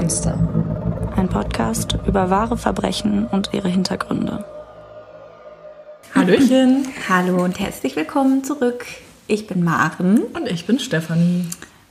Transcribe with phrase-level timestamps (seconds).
[0.00, 1.12] Monster.
[1.14, 4.46] Ein Podcast über wahre Verbrechen und ihre Hintergründe.
[6.14, 6.88] Hallöchen.
[7.06, 8.86] Hallo und herzlich willkommen zurück.
[9.26, 10.22] Ich bin Maren.
[10.32, 11.44] Und ich bin Stefanie.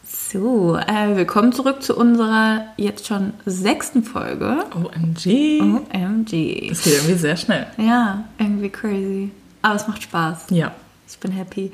[0.04, 4.64] So, äh, willkommen zurück zu unserer jetzt schon sechsten Folge.
[4.74, 5.62] OMG.
[5.62, 6.70] OMG.
[6.70, 7.68] Das geht irgendwie sehr schnell.
[7.78, 9.30] Ja, irgendwie crazy.
[9.62, 10.48] Aber es macht Spaß.
[10.50, 10.72] Ja.
[11.08, 11.72] Ich bin happy.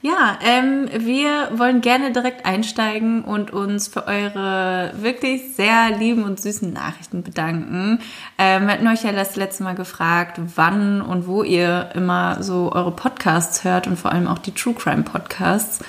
[0.00, 6.40] Ja, ähm, wir wollen gerne direkt einsteigen und uns für eure wirklich sehr lieben und
[6.40, 8.00] süßen Nachrichten bedanken.
[8.38, 12.70] Ähm, wir hatten euch ja das letzte Mal gefragt, wann und wo ihr immer so
[12.72, 15.80] eure Podcasts hört und vor allem auch die True Crime Podcasts.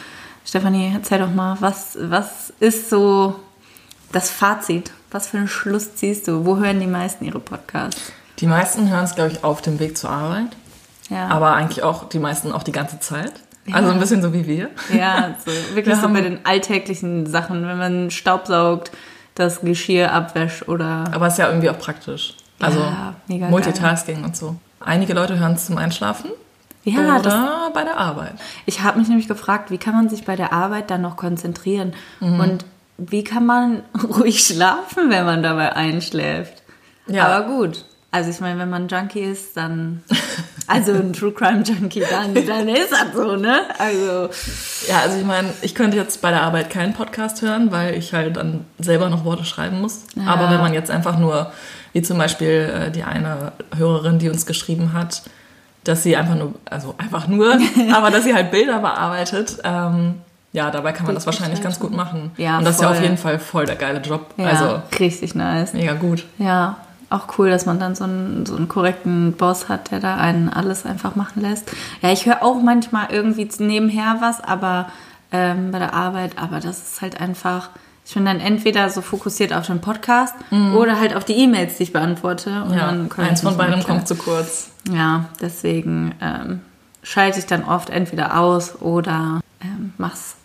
[0.43, 3.35] Stefanie, erzähl doch mal, was, was ist so
[4.11, 4.91] das Fazit?
[5.11, 6.45] Was für einen Schluss ziehst du?
[6.45, 8.11] Wo hören die meisten ihre Podcasts?
[8.39, 10.55] Die meisten hören es, glaube ich, auf dem Weg zur Arbeit.
[11.09, 11.27] Ja.
[11.27, 13.33] Aber eigentlich auch die meisten auch die ganze Zeit.
[13.73, 14.69] Also ein bisschen so wie wir.
[14.93, 18.91] Ja, so, wirklich Wir so bei den alltäglichen Sachen, wenn man Staubsaugt,
[19.35, 21.05] das Geschirr abwäscht oder.
[21.13, 22.35] Aber es ist ja irgendwie auch praktisch.
[22.59, 23.51] Also Ja, mega geil.
[23.51, 24.55] Multitasking und so.
[24.81, 26.31] Einige Leute hören es zum Einschlafen.
[26.83, 28.33] Ja, oder bei der Arbeit.
[28.65, 31.93] ich habe mich nämlich gefragt, wie kann man sich bei der Arbeit dann noch konzentrieren
[32.19, 32.39] Mhm.
[32.39, 32.65] und
[32.97, 33.83] wie kann man
[34.17, 36.63] ruhig schlafen, wenn man dabei einschläft.
[37.07, 37.27] Ja.
[37.27, 37.85] Aber gut.
[38.11, 40.03] Also ich meine, wenn man Junkie ist, dann,
[40.69, 43.61] also ein True Crime Junkie, dann, dann ist das so, ne?
[43.77, 44.29] Also,
[44.87, 48.13] Ja, also ich meine, ich könnte jetzt bei der Arbeit keinen Podcast hören, weil ich
[48.13, 50.01] halt dann selber noch Worte schreiben muss.
[50.25, 51.51] Aber wenn man jetzt einfach nur,
[51.93, 55.23] wie zum Beispiel äh, die eine Hörerin, die uns geschrieben hat,
[55.83, 57.57] dass sie einfach nur, also einfach nur,
[57.93, 60.15] aber dass sie halt Bilder bearbeitet, ähm,
[60.51, 62.31] ja, dabei kann man das wahrscheinlich ganz gut machen.
[62.37, 63.03] Ja, Und das ist ja auf voll.
[63.03, 64.33] jeden Fall voll der geile Job.
[64.37, 65.73] ja, Also richtig nice.
[65.73, 66.25] mega gut.
[66.39, 66.77] Ja,
[67.09, 70.49] auch cool, dass man dann so einen, so einen korrekten Boss hat, der da einen
[70.49, 71.71] alles einfach machen lässt.
[72.01, 74.89] Ja, ich höre auch manchmal irgendwie nebenher was, aber
[75.31, 77.69] ähm, bei der Arbeit, aber das ist halt einfach,
[78.05, 80.33] ich bin dann entweder so fokussiert auf den Podcast
[80.75, 82.63] oder halt auf die E-Mails, die ich beantworte.
[82.63, 83.95] Und Ja, dann eins von beidem klar.
[83.97, 84.71] kommt zu kurz.
[84.91, 86.61] Ja, deswegen ähm,
[87.03, 90.35] schalte ich dann oft entweder aus oder ähm, mach's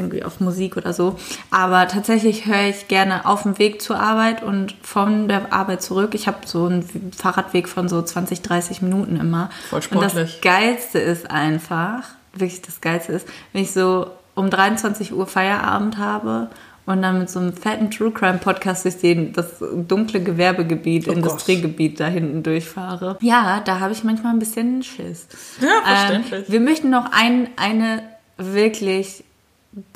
[0.00, 1.16] irgendwie auf Musik oder so.
[1.50, 6.14] Aber tatsächlich höre ich gerne auf dem Weg zur Arbeit und von der Arbeit zurück.
[6.14, 9.50] Ich habe so einen Fahrradweg von so 20, 30 Minuten immer.
[9.68, 10.40] Voll Und das sportlich.
[10.40, 16.48] Geilste ist einfach, wirklich das Geilste ist, wenn ich so um 23 Uhr Feierabend habe
[16.86, 21.10] und dann mit so einem fetten True Crime Podcast durch den, das dunkle Gewerbegebiet, Oh
[21.10, 21.16] Gott.
[21.18, 23.18] Industriegebiet da hinten durchfahre.
[23.20, 25.28] Ja, da habe ich manchmal ein bisschen Schiss.
[25.60, 26.46] Ja, verständlich.
[26.48, 28.02] Ähm, wir möchten noch ein, eine
[28.38, 29.24] wirklich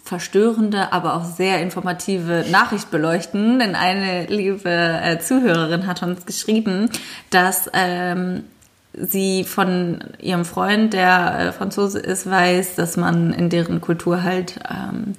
[0.04, 6.90] verstörende, aber auch sehr informative Nachricht beleuchten, denn eine liebe äh, Zuhörerin hat uns geschrieben,
[7.30, 8.44] dass ähm,
[8.92, 14.60] sie von ihrem Freund, der äh, Franzose ist, weiß, dass man in deren Kultur halt
[14.70, 15.14] ähm,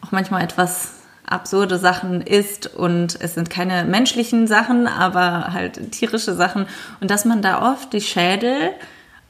[0.00, 0.94] auch manchmal etwas
[1.26, 2.66] absurde Sachen isst.
[2.74, 6.66] Und es sind keine menschlichen Sachen, aber halt tierische Sachen.
[7.00, 8.70] Und dass man da oft die Schädel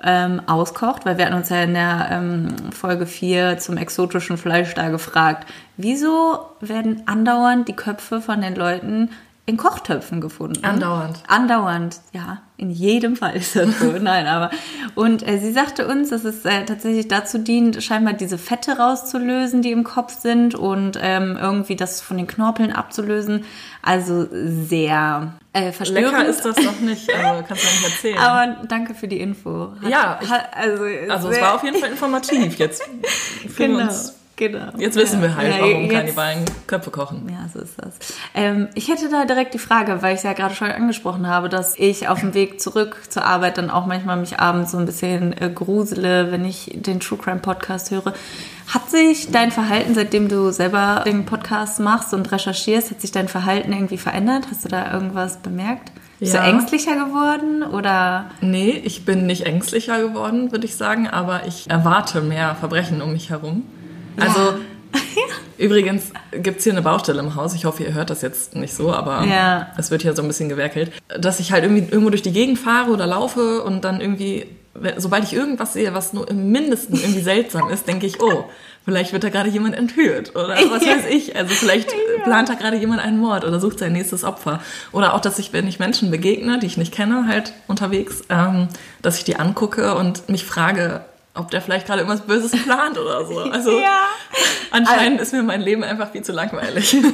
[0.02, 4.74] ähm, auskocht, weil wir hatten uns ja in der ähm, Folge 4 zum exotischen Fleisch
[4.74, 9.10] da gefragt, wieso werden andauernd die Köpfe von den Leuten
[9.50, 10.64] in Kochtöpfen gefunden?
[10.64, 11.18] Andauernd.
[11.26, 13.86] Andauernd, ja, in jedem Fall ist das so.
[14.00, 14.50] Nein, aber
[14.94, 19.60] und äh, sie sagte uns, dass es äh, tatsächlich dazu dient, scheinbar diese Fette rauszulösen,
[19.62, 23.44] die im Kopf sind und ähm, irgendwie das von den Knorpeln abzulösen.
[23.82, 26.12] Also sehr äh, verstörend.
[26.18, 28.18] Lecker ist das doch nicht, also kannst du nicht erzählen.
[28.18, 29.72] Aber danke für die Info.
[29.82, 32.58] Hat, Ja, ich- hat, also, also es war auf jeden Fall informativ.
[32.58, 32.82] Jetzt
[33.56, 34.72] wir genau, uns genau.
[34.76, 37.28] Jetzt wissen wir halt, Ja, warum jetzt- Kannibalen Köpfe kochen.
[37.30, 37.94] Ja, so ist das.
[38.34, 41.48] Ähm, ich hätte da direkt die Frage, weil ich es ja gerade schon angesprochen habe,
[41.48, 44.86] dass ich auf dem Weg zurück zur Arbeit dann auch manchmal mich abends so ein
[44.86, 48.12] bisschen äh, grusele, wenn ich den True Crime Podcast höre.
[48.72, 53.28] Hat sich dein Verhalten, seitdem du selber den Podcast machst und recherchierst, hat sich dein
[53.28, 54.46] Verhalten irgendwie verändert?
[54.50, 55.92] Hast du da irgendwas bemerkt?
[56.20, 56.42] Bist Ja.
[56.42, 58.26] du ängstlicher geworden oder?
[58.42, 63.12] Nee, ich bin nicht ängstlicher geworden, würde ich sagen, aber ich erwarte mehr Verbrechen um
[63.14, 63.64] mich herum.
[64.20, 64.54] Also,
[65.58, 67.54] übrigens gibt's hier eine Baustelle im Haus.
[67.54, 69.68] Ich hoffe, ihr hört das jetzt nicht so, aber Ja.
[69.76, 70.92] es wird hier so ein bisschen gewerkelt.
[71.18, 74.46] Dass ich halt irgendwie irgendwo durch die Gegend fahre oder laufe und dann irgendwie,
[74.96, 78.44] sobald ich irgendwas sehe, was nur im Mindesten irgendwie seltsam ist, denke ich, oh,
[78.84, 81.36] vielleicht wird da gerade jemand entführt oder was weiß ich.
[81.36, 81.94] Also vielleicht
[82.24, 84.60] plant da gerade jemand einen Mord oder sucht sein nächstes Opfer.
[84.92, 88.68] Oder auch, dass ich, wenn ich Menschen begegne, die ich nicht kenne, halt unterwegs, ähm,
[89.02, 91.02] dass ich die angucke und mich frage,
[91.40, 93.40] ob der vielleicht gerade irgendwas Böses plant oder so.
[93.52, 94.00] Also Ja.
[94.70, 96.96] anscheinend ist mir mein Leben einfach viel zu langweilig.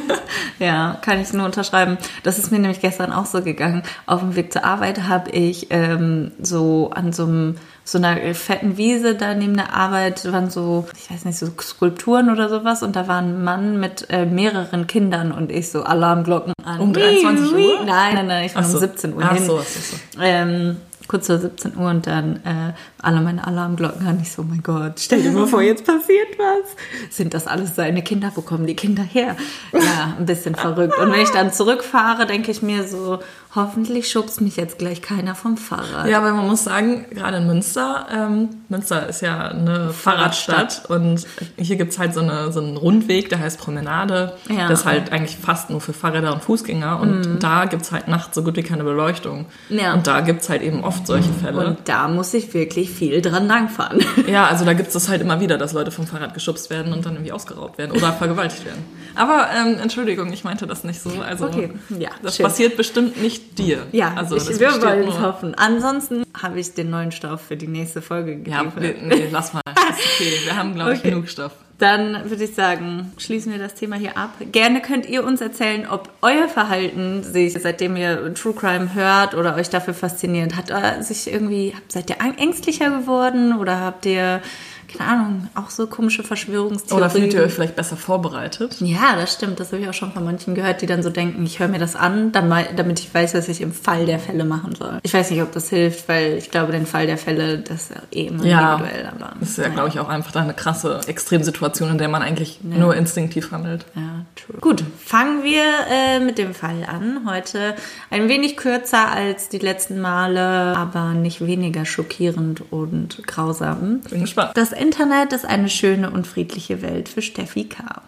[0.58, 1.98] Ja, kann ich nur unterschreiben.
[2.22, 3.82] Das ist mir nämlich gestern auch so gegangen.
[4.06, 8.76] Auf dem Weg zur Arbeit habe ich ähm, so an so einem so einer fetten
[8.78, 12.96] Wiese da neben der Arbeit waren so, ich weiß nicht, so Skulpturen oder sowas und
[12.96, 16.80] da war ein Mann mit äh, mehreren Kindern und ich so Alarmglocken an.
[16.80, 17.84] Um 23 Uhr?
[17.84, 18.74] Nein, nein, nein, ich war so.
[18.78, 19.44] um 17 Uhr Ach hin.
[19.46, 20.20] so, so, so.
[20.20, 20.78] Ähm,
[21.08, 24.18] kurz vor 17 Uhr und dann äh, alle meine Alarmglocken an.
[24.20, 27.14] Ich so, oh mein Gott, stell dir mal vor, jetzt passiert was.
[27.14, 28.32] Sind das alles seine Kinder?
[28.34, 29.36] Wo kommen die Kinder her?
[29.72, 30.98] Ja, ein bisschen verrückt.
[30.98, 33.20] Und wenn ich dann zurückfahre, denke ich mir so,
[33.56, 36.08] hoffentlich schubst mich jetzt gleich keiner vom Fahrrad.
[36.08, 41.26] Ja, weil man muss sagen, gerade in Münster, ähm, Münster ist ja eine Fahrradstadt und
[41.56, 44.34] hier gibt's halt so, eine, so einen Rundweg, der heißt Promenade.
[44.48, 44.68] Ja.
[44.68, 48.34] Das ist halt eigentlich fast nur für Fahrräder und Fußgänger und da gibt's halt nachts
[48.34, 49.46] so gut wie keine Beleuchtung.
[49.70, 49.94] Ja.
[49.94, 51.66] Und da gibt's halt eben oft solche Fälle.
[51.66, 54.04] Und da muss ich wirklich viel dran langfahren.
[54.28, 57.04] ja, also da gibt's das halt immer wieder, dass Leute vom Fahrrad geschubst werden und
[57.04, 58.84] dann irgendwie ausgeraubt werden oder vergewaltigt werden.
[59.16, 61.10] Aber ähm, Entschuldigung, ich meinte das nicht so.
[61.20, 62.44] Also Okay, ja, das schön.
[62.44, 63.82] passiert bestimmt nicht dir.
[63.92, 65.54] Ja, also ich, wir wollen es hoffen.
[65.56, 68.80] Ansonsten habe ich den neuen Stoff für die nächste Folge Ja, geliefert.
[68.80, 69.62] nee, nee, lass mal.
[69.66, 70.32] Das ist okay.
[70.44, 71.10] Wir haben, glaube ich, Okay.
[71.10, 71.52] genug Stoff.
[71.78, 74.30] Dann würde ich sagen, schließen wir das Thema hier ab.
[74.50, 79.56] Gerne könnt ihr uns erzählen, ob euer Verhalten sich, seitdem ihr True Crime hört oder
[79.56, 80.72] euch dafür fasziniert, hat
[81.04, 84.40] sich irgendwie, seid ihr ängstlicher geworden oder habt ihr,
[84.88, 87.04] keine Ahnung, auch so komische Verschwörungstheorien?
[87.06, 88.76] Oder fühlt ihr euch vielleicht besser vorbereitet?
[88.80, 89.60] Ja, das stimmt.
[89.60, 91.78] Das habe ich auch schon von manchen gehört, die dann so denken, ich höre mir
[91.78, 94.98] das an, damit ich weiß, was ich im Fall der Fälle machen soll.
[95.02, 97.90] Ich weiß nicht, ob das hilft, weil ich glaube, den Fall der Fälle, das ist
[97.90, 99.06] ja eh immer Ja, individuell.
[99.06, 99.74] Aber, Das ist ja, naja.
[99.74, 103.84] glaube ich, auch einfach eine krasse Extremsituation, in der man eigentlich nur instinktiv handelt.
[103.94, 104.58] Ja, true.
[104.60, 107.22] Gut, fangen wir äh, mit dem Fall an.
[107.26, 107.74] Heute
[108.10, 114.00] ein wenig kürzer als die letzten Male, aber nicht weniger schockierend und grausam.
[114.10, 114.52] Bin gespannt.
[114.54, 118.02] Das Internet ist eine schöne und friedliche Welt für Steffi K.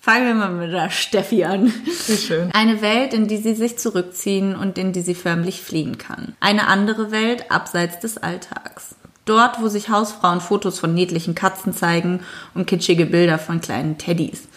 [0.00, 1.72] Fangen wir mal mit der Steffi an.
[2.06, 2.50] Wie schön.
[2.52, 6.34] Eine Welt, in die sie sich zurückziehen und in die sie förmlich fliehen kann.
[6.40, 8.94] Eine andere Welt abseits des Alltags.
[9.24, 12.20] Dort, wo sich Hausfrauen Fotos von niedlichen Katzen zeigen
[12.54, 14.48] und kitschige Bilder von kleinen Teddys.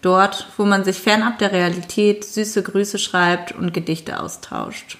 [0.00, 4.98] Dort, wo man sich fernab der Realität süße Grüße schreibt und Gedichte austauscht.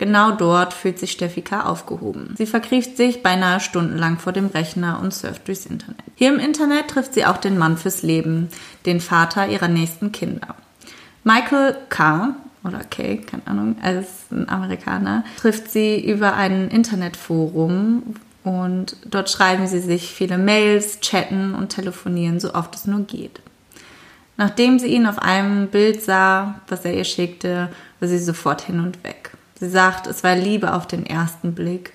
[0.00, 1.60] Genau dort fühlt sich Steffi K.
[1.60, 2.34] aufgehoben.
[2.38, 6.00] Sie verkriecht sich beinahe stundenlang vor dem Rechner und surft durchs Internet.
[6.14, 8.48] Hier im Internet trifft sie auch den Mann fürs Leben,
[8.86, 10.54] den Vater ihrer nächsten Kinder.
[11.22, 12.34] Michael K.
[12.64, 19.66] oder K, keine Ahnung, als ein Amerikaner, trifft sie über ein Internetforum und dort schreiben
[19.66, 23.42] sie sich viele Mails, chatten und telefonieren, so oft es nur geht.
[24.38, 27.68] Nachdem sie ihn auf einem Bild sah, was er ihr schickte,
[28.00, 29.29] war sie sofort hin und weg.
[29.60, 31.92] Sie sagt, es war Liebe auf den ersten Blick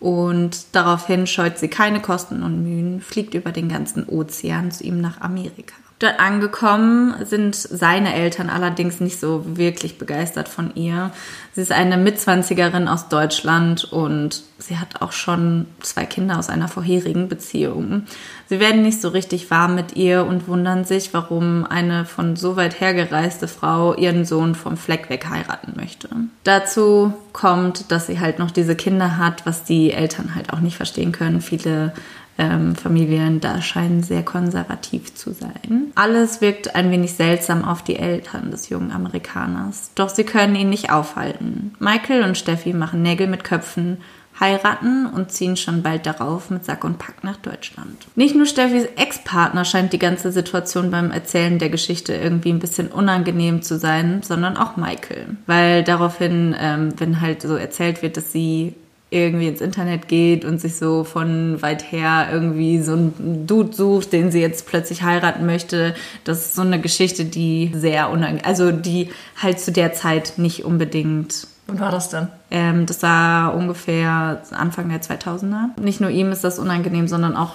[0.00, 5.00] und daraufhin scheut sie keine Kosten und Mühen, fliegt über den ganzen Ozean zu ihm
[5.00, 5.74] nach Amerika.
[5.98, 11.10] Dort angekommen sind seine Eltern allerdings nicht so wirklich begeistert von ihr.
[11.54, 16.68] Sie ist eine Mitzwanzigerin aus Deutschland und sie hat auch schon zwei Kinder aus einer
[16.68, 18.04] vorherigen Beziehung.
[18.48, 22.56] Sie werden nicht so richtig warm mit ihr und wundern sich, warum eine von so
[22.56, 26.08] weit hergereiste Frau ihren Sohn vom Fleck weg heiraten möchte.
[26.44, 30.76] Dazu kommt, dass sie halt noch diese Kinder hat, was die Eltern halt auch nicht
[30.76, 31.42] verstehen können.
[31.42, 31.92] Viele
[32.38, 35.92] ähm, Familien da scheinen sehr konservativ zu sein.
[35.94, 39.90] Alles wirkt ein wenig seltsam auf die Eltern des jungen Amerikaners.
[39.94, 41.74] Doch sie können ihn nicht aufhalten.
[41.80, 43.98] Michael und Steffi machen Nägel mit Köpfen,
[44.40, 48.06] heiraten und ziehen schon bald darauf mit Sack und Pack nach Deutschland.
[48.14, 52.88] Nicht nur Steffis Ex-Partner scheint die ganze Situation beim Erzählen der Geschichte irgendwie ein bisschen
[52.88, 55.36] unangenehm zu sein, sondern auch Michael.
[55.46, 58.74] Weil daraufhin, ähm, wenn halt so erzählt wird, dass sie
[59.10, 64.12] irgendwie ins Internet geht und sich so von weit her irgendwie so einen Dude sucht,
[64.12, 65.94] den sie jetzt plötzlich heiraten möchte.
[66.24, 69.08] Das ist so eine Geschichte, die sehr unangenehm, also die
[69.40, 72.28] halt zu der Zeit nicht unbedingt Wann war das denn?
[72.50, 75.80] ähm, das war ungefähr Anfang der 2000er.
[75.80, 77.52] Nicht nur ihm ist das unangenehm, sondern auch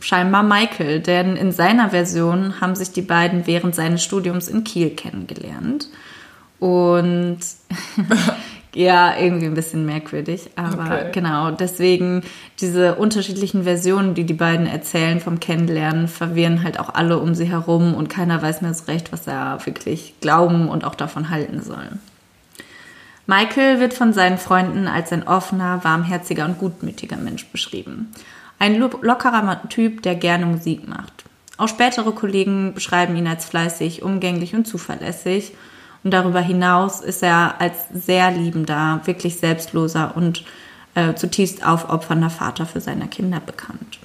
[0.00, 4.90] scheinbar Michael, denn in seiner Version haben sich die beiden während seines Studiums in Kiel
[4.90, 5.88] kennengelernt.
[6.60, 7.38] Und
[8.74, 11.10] ja, irgendwie ein bisschen merkwürdig, aber Okay.
[11.12, 12.22] genau, deswegen
[12.60, 17.46] diese unterschiedlichen Versionen, die die beiden erzählen vom Kennenlernen, verwirren halt auch alle um sie
[17.46, 21.62] herum und keiner weiß mehr so recht, was er wirklich glauben und auch davon halten
[21.62, 21.88] soll.
[23.26, 28.12] Michael wird von seinen Freunden als ein offener, warmherziger und gutmütiger Mensch beschrieben.
[28.58, 31.24] Ein lo- lockerer Typ, der gerne Musik macht.
[31.58, 35.52] Auch spätere Kollegen beschreiben ihn als fleißig, umgänglich und zuverlässig.
[36.04, 40.44] Und darüber hinaus ist er als sehr liebender, wirklich selbstloser und
[40.94, 43.98] äh, zutiefst aufopfernder Vater für seine Kinder bekannt.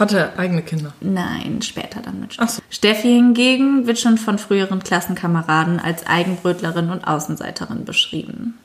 [0.00, 0.92] Hat er eigene Kinder?
[1.00, 2.60] Nein, später dann mit so.
[2.70, 8.58] Steffi hingegen wird schon von früheren Klassenkameraden als Eigenbrötlerin und Außenseiterin beschrieben.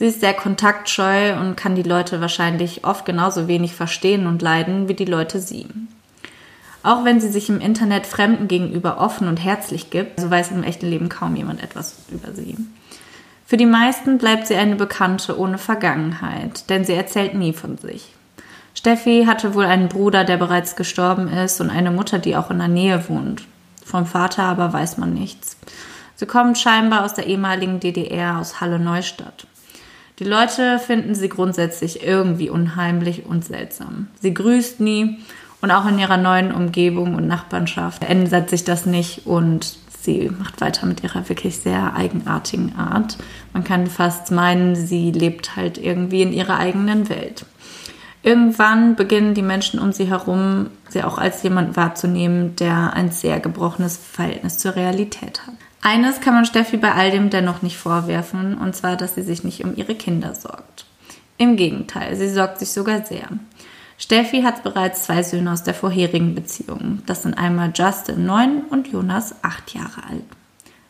[0.00, 4.88] Sie ist sehr kontaktscheu und kann die Leute wahrscheinlich oft genauso wenig verstehen und leiden
[4.88, 5.66] wie die Leute sie.
[6.82, 10.62] Auch wenn sie sich im Internet Fremden gegenüber offen und herzlich gibt, so weiß im
[10.62, 12.56] echten Leben kaum jemand etwas über sie.
[13.44, 18.14] Für die meisten bleibt sie eine Bekannte ohne Vergangenheit, denn sie erzählt nie von sich.
[18.72, 22.58] Steffi hatte wohl einen Bruder, der bereits gestorben ist und eine Mutter, die auch in
[22.58, 23.42] der Nähe wohnt.
[23.84, 25.58] Vom Vater aber weiß man nichts.
[26.16, 29.46] Sie kommt scheinbar aus der ehemaligen DDR, aus Halle Neustadt.
[30.20, 34.08] Die Leute finden sie grundsätzlich irgendwie unheimlich und seltsam.
[34.20, 35.18] Sie grüßt nie
[35.62, 40.60] und auch in ihrer neuen Umgebung und Nachbarschaft ändert sich das nicht und sie macht
[40.60, 43.16] weiter mit ihrer wirklich sehr eigenartigen Art.
[43.54, 47.46] Man kann fast meinen, sie lebt halt irgendwie in ihrer eigenen Welt.
[48.22, 53.40] Irgendwann beginnen die Menschen um sie herum, sie auch als jemand wahrzunehmen, der ein sehr
[53.40, 55.54] gebrochenes Verhältnis zur Realität hat.
[55.82, 59.44] Eines kann man Steffi bei all dem dennoch nicht vorwerfen, und zwar, dass sie sich
[59.44, 60.84] nicht um ihre Kinder sorgt.
[61.38, 63.28] Im Gegenteil, sie sorgt sich sogar sehr.
[63.96, 67.02] Steffi hat bereits zwei Söhne aus der vorherigen Beziehung.
[67.06, 70.24] Das sind einmal Justin, neun, und Jonas, acht Jahre alt.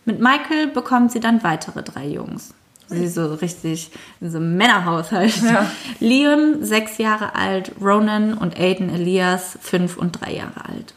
[0.04, 2.54] Mit Michael bekommt sie dann weitere drei Jungs.
[2.88, 5.40] Sie ist so richtig in so einem Männerhaushalt.
[5.42, 5.70] Ja.
[6.00, 10.94] Liam, sechs Jahre alt, Ronan und Aiden Elias, fünf und drei Jahre alt.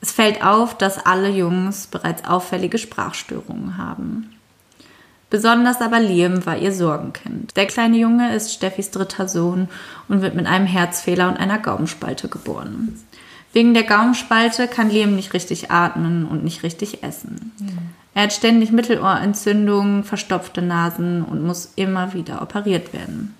[0.00, 4.30] Es fällt auf, dass alle Jungs bereits auffällige Sprachstörungen haben.
[5.30, 7.56] Besonders aber Liam war ihr Sorgenkind.
[7.56, 9.68] Der kleine Junge ist Steffis dritter Sohn
[10.08, 12.98] und wird mit einem Herzfehler und einer Gaumenspalte geboren.
[13.52, 17.52] Wegen der Gaumenspalte kann Liam nicht richtig atmen und nicht richtig essen.
[17.58, 17.78] Mhm.
[18.14, 23.34] Er hat ständig Mittelohrentzündungen, verstopfte Nasen und muss immer wieder operiert werden.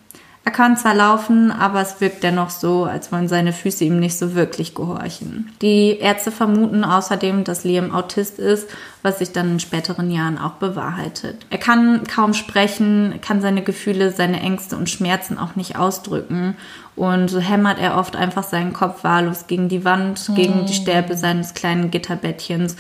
[0.48, 4.16] Er kann zwar laufen, aber es wirkt dennoch so, als wollen seine Füße ihm nicht
[4.16, 5.52] so wirklich gehorchen.
[5.60, 8.66] Die Ärzte vermuten außerdem, dass Liam Autist ist,
[9.02, 11.44] was sich dann in späteren Jahren auch bewahrheitet.
[11.50, 16.56] Er kann kaum sprechen, kann seine Gefühle, seine Ängste und Schmerzen auch nicht ausdrücken
[16.96, 21.14] und so hämmert er oft einfach seinen Kopf wahllos gegen die Wand, gegen die Stäbe
[21.18, 22.76] seines kleinen Gitterbettchens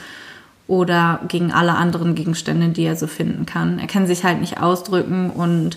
[0.68, 3.78] oder gegen alle anderen Gegenstände, die er so finden kann.
[3.78, 5.76] Er kann sich halt nicht ausdrücken und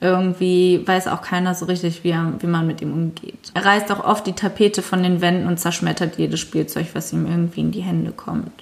[0.00, 3.50] irgendwie weiß auch keiner so richtig, wie, er, wie man mit ihm umgeht.
[3.54, 7.26] Er reißt auch oft die Tapete von den Wänden und zerschmettert jedes Spielzeug, was ihm
[7.26, 8.52] irgendwie in die Hände kommt.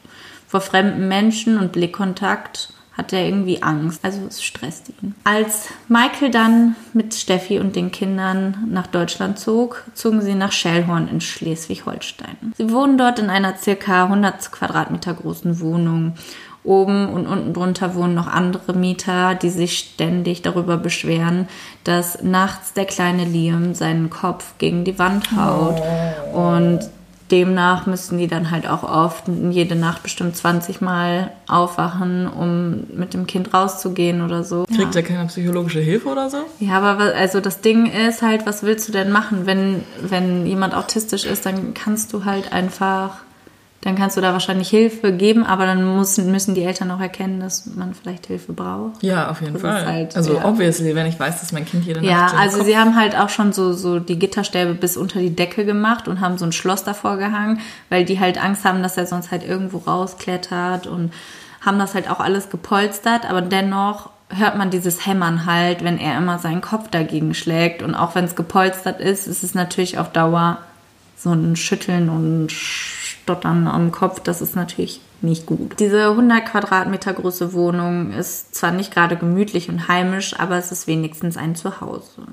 [0.46, 4.04] Vor fremden Menschen und Blickkontakt hat er irgendwie Angst.
[4.04, 5.16] Also es stresst ihn.
[5.24, 11.08] Als Michael dann mit Steffi und den Kindern nach Deutschland zog, zogen sie nach Schellhorn
[11.08, 12.52] in Schleswig-Holstein.
[12.56, 16.14] Sie wohnen dort in einer circa 100 Quadratmeter großen Wohnung
[16.64, 21.46] Oben und unten drunter wohnen noch andere Mieter, die sich ständig darüber beschweren,
[21.84, 25.80] dass nachts der kleine Liam seinen Kopf gegen die Wand haut.
[26.32, 26.38] Oh.
[26.38, 26.88] Und
[27.30, 33.14] demnach müssen die dann halt auch oft jede Nacht bestimmt 20 Mal aufwachen, um mit
[33.14, 34.64] dem Kind rauszugehen oder so.
[34.74, 35.00] Kriegt ja.
[35.00, 36.38] er keine psychologische Hilfe oder so?
[36.60, 39.46] Ja, aber also das Ding ist halt, was willst du denn machen?
[39.46, 43.18] Wenn, wenn jemand autistisch ist, dann kannst du halt einfach
[43.84, 47.40] dann kannst du da wahrscheinlich Hilfe geben, aber dann müssen, müssen die Eltern auch erkennen,
[47.40, 49.02] dass man vielleicht Hilfe braucht.
[49.02, 49.84] Ja, auf jeden das Fall.
[49.84, 50.44] Halt, also ja.
[50.46, 53.14] obviously, wenn ich weiß, dass mein Kind jede Nacht Ja, also Kopf sie haben halt
[53.14, 56.52] auch schon so, so die Gitterstäbe bis unter die Decke gemacht und haben so ein
[56.52, 57.60] Schloss davor gehangen,
[57.90, 61.12] weil die halt Angst haben, dass er sonst halt irgendwo rausklettert und
[61.60, 66.16] haben das halt auch alles gepolstert, aber dennoch hört man dieses Hämmern halt, wenn er
[66.16, 70.10] immer seinen Kopf dagegen schlägt und auch wenn es gepolstert ist, ist es natürlich auf
[70.10, 70.56] Dauer
[71.18, 72.50] so ein Schütteln und
[73.24, 75.80] Stottern am Kopf, das ist natürlich nicht gut.
[75.80, 80.86] Diese 100 Quadratmeter große Wohnung ist zwar nicht gerade gemütlich und heimisch, aber es ist
[80.86, 82.26] wenigstens ein Zuhause.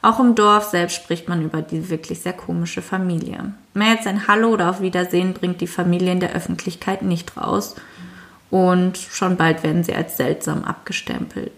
[0.00, 3.52] Auch im Dorf selbst spricht man über die wirklich sehr komische Familie.
[3.74, 7.76] Mehr als ein Hallo oder auf Wiedersehen bringt die Familie in der Öffentlichkeit nicht raus
[8.50, 11.52] und schon bald werden sie als seltsam abgestempelt.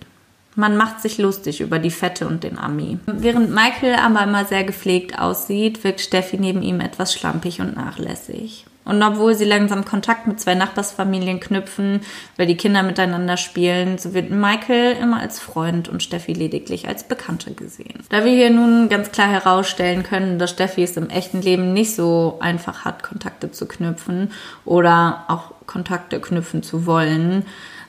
[0.58, 2.98] Man macht sich lustig über die Fette und den Ami.
[3.06, 8.66] Während Michael aber immer sehr gepflegt aussieht, wirkt Steffi neben ihm etwas schlampig und nachlässig.
[8.84, 12.00] Und obwohl sie langsam Kontakt mit zwei Nachbarsfamilien knüpfen,
[12.36, 17.04] weil die Kinder miteinander spielen, so wird Michael immer als Freund und Steffi lediglich als
[17.04, 18.00] Bekannte gesehen.
[18.08, 21.94] Da wir hier nun ganz klar herausstellen können, dass Steffi es im echten Leben nicht
[21.94, 24.32] so einfach hat, Kontakte zu knüpfen
[24.64, 27.44] oder auch Kontakte knüpfen zu wollen,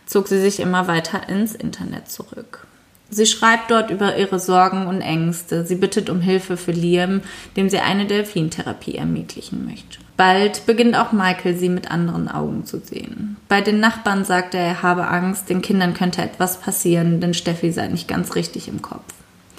[0.09, 2.65] zog sie sich immer weiter ins Internet zurück.
[3.11, 5.65] Sie schreibt dort über ihre Sorgen und Ängste.
[5.65, 7.21] Sie bittet um Hilfe für Liam,
[7.55, 9.99] dem sie eine Delfintherapie ermöglichen möchte.
[10.17, 13.37] Bald beginnt auch Michael sie mit anderen Augen zu sehen.
[13.47, 17.71] Bei den Nachbarn sagt er, er habe Angst, den Kindern könnte etwas passieren, denn Steffi
[17.71, 19.13] sei nicht ganz richtig im Kopf.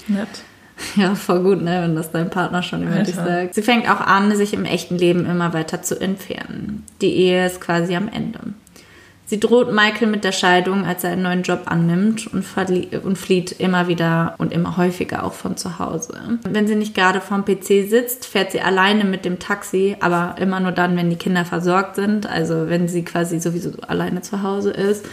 [0.07, 0.29] Nett.
[0.97, 3.55] Ja, voll gut, ne, wenn das dein Partner schon über dich sagt.
[3.55, 6.85] Sie fängt auch an, sich im echten Leben immer weiter zu entfernen.
[7.03, 8.41] Die Ehe ist quasi am Ende.
[9.31, 12.45] Sie droht Michael mit der Scheidung, als er einen neuen Job annimmt und,
[13.05, 16.41] und flieht immer wieder und immer häufiger auch von zu Hause.
[16.43, 20.59] Wenn sie nicht gerade vorm PC sitzt, fährt sie alleine mit dem Taxi, aber immer
[20.59, 24.73] nur dann, wenn die Kinder versorgt sind, also wenn sie quasi sowieso alleine zu Hause
[24.73, 25.07] ist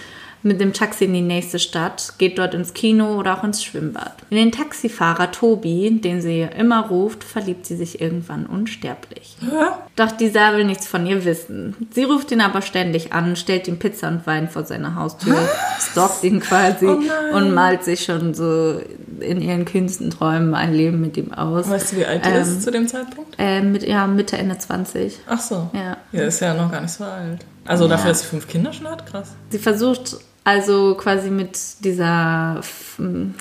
[0.44, 4.14] mit dem Taxi in die nächste Stadt, geht dort ins Kino oder auch ins Schwimmbad.
[4.30, 9.38] In den Taxifahrer Tobi, den sie immer ruft, verliebt sie sich irgendwann unsterblich.
[9.42, 9.68] Hä?
[9.96, 11.76] Doch dieser will nichts von ihr wissen.
[11.92, 15.38] Sie ruft ihn aber ständig an, stellt ihm Pizza und Wein vor seine Haustür,
[15.80, 18.80] stalkt ihn quasi oh und malt sich schon so
[19.20, 21.70] in ihren kühnsten Träumen ein Leben mit ihm aus.
[21.70, 23.36] Weißt du, wie alt er ähm, ist zu dem Zeitpunkt?
[23.38, 25.20] Äh, mit, ja, Mitte, Ende 20.
[25.28, 25.70] Ach so.
[25.74, 25.98] Ja.
[26.12, 27.46] Ja, ist ja noch gar nicht so alt.
[27.66, 27.90] Also ja.
[27.90, 29.06] dafür, dass sie fünf Kinder schon hat?
[29.06, 29.32] Krass.
[29.50, 30.18] Sie versucht
[30.48, 32.62] also quasi mit dieser,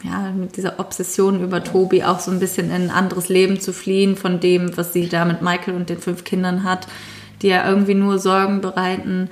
[0.02, 3.72] ja, mit dieser Obsession über Tobi auch so ein bisschen in ein anderes Leben zu
[3.72, 6.88] fliehen von dem, was sie da mit Michael und den fünf Kindern hat,
[7.42, 9.30] die ja irgendwie nur Sorgen bereiten.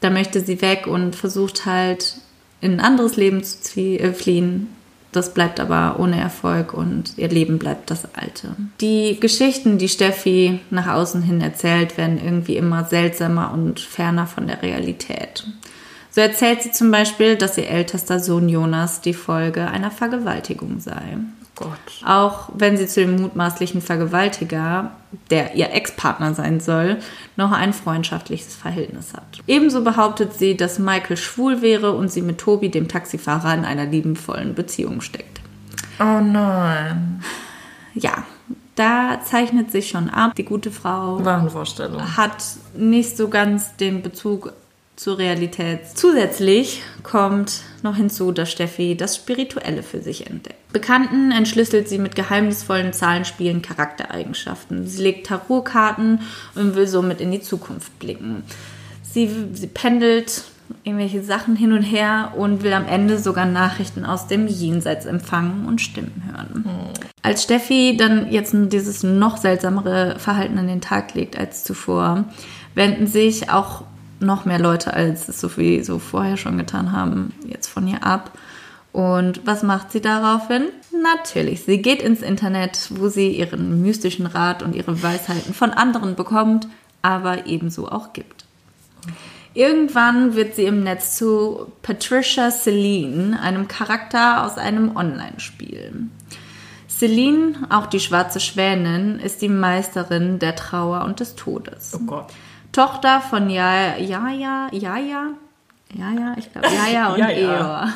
[0.00, 2.16] Da möchte sie weg und versucht halt
[2.60, 4.68] in ein anderes Leben zu äh, fliehen.
[5.10, 8.54] Das bleibt aber ohne Erfolg und ihr Leben bleibt das alte.
[8.82, 14.46] Die Geschichten, die Steffi nach außen hin erzählt, werden irgendwie immer seltsamer und ferner von
[14.46, 15.46] der Realität.
[16.18, 21.16] So erzählt sie zum Beispiel, dass ihr ältester Sohn Jonas die Folge einer Vergewaltigung sei.
[21.54, 21.70] Gott.
[22.04, 24.90] Auch wenn sie zu dem mutmaßlichen Vergewaltiger,
[25.30, 26.96] der ihr Ex-Partner sein soll,
[27.36, 29.44] noch ein freundschaftliches Verhältnis hat.
[29.46, 33.86] Ebenso behauptet sie, dass Michael schwul wäre und sie mit Tobi, dem Taxifahrer, in einer
[33.86, 35.40] liebenvollen Beziehung steckt.
[36.00, 37.22] Oh nein.
[37.94, 38.24] Ja,
[38.74, 42.16] da zeichnet sich schon ab, die gute Frau Wahnvorstellung.
[42.16, 42.42] hat
[42.76, 44.52] nicht so ganz den Bezug
[44.98, 45.80] zur Realität.
[45.94, 50.72] Zusätzlich kommt noch hinzu, dass Steffi das Spirituelle für sich entdeckt.
[50.72, 54.88] Bekannten entschlüsselt sie mit geheimnisvollen Zahlenspielen Charaktereigenschaften.
[54.88, 56.20] Sie legt Tarotkarten
[56.56, 58.42] und will somit in die Zukunft blicken.
[59.02, 60.42] Sie, sie pendelt
[60.82, 65.66] irgendwelche Sachen hin und her und will am Ende sogar Nachrichten aus dem Jenseits empfangen
[65.66, 66.64] und Stimmen hören.
[66.66, 66.92] Mhm.
[67.22, 72.24] Als Steffi dann jetzt dieses noch seltsamere Verhalten an den Tag legt als zuvor,
[72.74, 73.84] wenden sich auch
[74.20, 78.32] noch mehr Leute, als es Sophie so vorher schon getan haben, jetzt von ihr ab.
[78.92, 80.64] Und was macht sie daraufhin?
[81.02, 86.16] Natürlich, sie geht ins Internet, wo sie ihren mystischen Rat und ihre Weisheiten von anderen
[86.16, 86.66] bekommt,
[87.02, 88.46] aber ebenso auch gibt.
[89.54, 96.08] Irgendwann wird sie im Netz zu Patricia Celine, einem Charakter aus einem Online-Spiel.
[96.88, 101.92] Celine, auch die schwarze Schwänin, ist die Meisterin der Trauer und des Todes.
[101.94, 102.26] Oh Gott.
[102.72, 105.30] Tochter von Jaja, Jaja, Jaja,
[105.94, 107.88] Jaja, ich glaube Jaja und ja, Eor.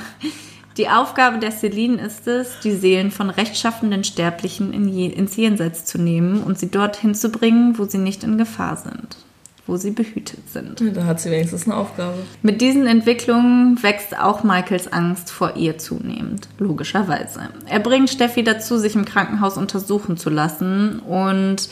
[0.78, 5.85] Die Aufgabe der Celine ist es, die Seelen von rechtschaffenden Sterblichen in je, ins Jenseits
[5.85, 9.18] zu nehmen und sie dorthin zu bringen, wo sie nicht in Gefahr sind,
[9.66, 10.80] wo sie behütet sind.
[10.80, 12.14] Ja, da hat sie wenigstens eine Aufgabe.
[12.40, 17.50] Mit diesen Entwicklungen wächst auch Michaels Angst vor ihr zunehmend, logischerweise.
[17.66, 21.68] Er bringt Steffi dazu, sich im Krankenhaus untersuchen zu lassen und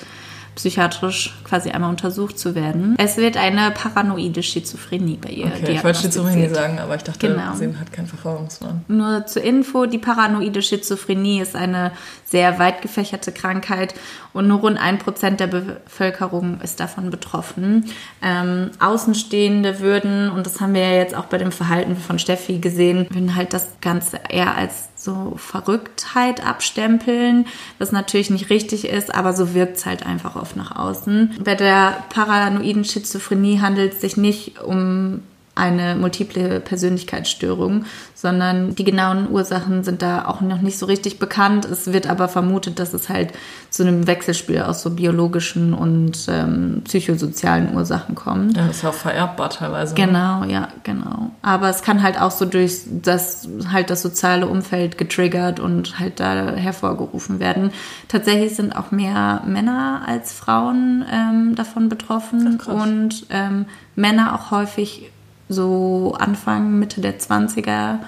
[0.61, 2.95] psychiatrisch quasi einmal untersucht zu werden.
[2.99, 5.47] Es wird eine paranoide Schizophrenie bei ihr.
[5.47, 7.55] Okay, ich wollte Schizophrenie sagen, aber ich dachte, genau.
[7.55, 8.85] sie hat keinen Verfolgungswahn.
[8.87, 11.93] Nur zur Info, die paranoide Schizophrenie ist eine
[12.31, 13.95] sehr weit gefächerte Krankheit
[14.33, 17.87] und nur rund ein Prozent der Bevölkerung ist davon betroffen.
[18.23, 22.59] Ähm, Außenstehende würden, und das haben wir ja jetzt auch bei dem Verhalten von Steffi
[22.59, 27.47] gesehen, würden halt das Ganze eher als so Verrücktheit abstempeln,
[27.79, 31.37] was natürlich nicht richtig ist, aber so wirkt es halt einfach oft nach außen.
[31.43, 35.23] Bei der paranoiden Schizophrenie handelt es sich nicht um
[35.55, 37.85] eine multiple Persönlichkeitsstörung,
[38.15, 41.65] sondern die genauen Ursachen sind da auch noch nicht so richtig bekannt.
[41.65, 43.33] Es wird aber vermutet, dass es halt
[43.69, 48.57] zu einem Wechselspiel aus so biologischen und ähm, psychosozialen Ursachen kommt.
[48.57, 49.95] Ja, das ist ja auch vererbbar teilweise.
[49.95, 50.07] Ne?
[50.07, 51.31] Genau, ja, genau.
[51.43, 56.21] Aber es kann halt auch so durch das halt das soziale Umfeld getriggert und halt
[56.21, 57.71] da hervorgerufen werden.
[58.09, 65.11] Tatsächlich sind auch mehr Männer als Frauen ähm, davon betroffen und ähm, Männer auch häufig
[65.51, 67.99] so Anfang, Mitte der 20er,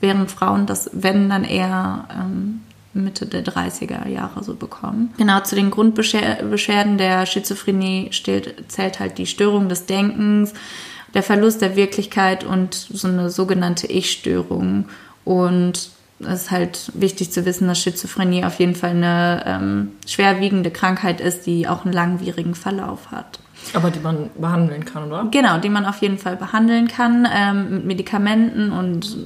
[0.00, 2.62] während Frauen das, wenn dann eher ähm,
[2.94, 5.12] Mitte der 30er Jahre so bekommen.
[5.18, 10.54] Genau, zu den Grundbeschwerden der Schizophrenie steht, zählt halt die Störung des Denkens,
[11.14, 14.86] der Verlust der Wirklichkeit und so eine sogenannte Ich-Störung.
[15.24, 20.70] Und es ist halt wichtig zu wissen, dass Schizophrenie auf jeden Fall eine ähm, schwerwiegende
[20.70, 23.40] Krankheit ist, die auch einen langwierigen Verlauf hat.
[23.74, 25.28] Aber die man behandeln kann, oder?
[25.30, 29.16] Genau, die man auf jeden Fall behandeln kann ähm, mit Medikamenten und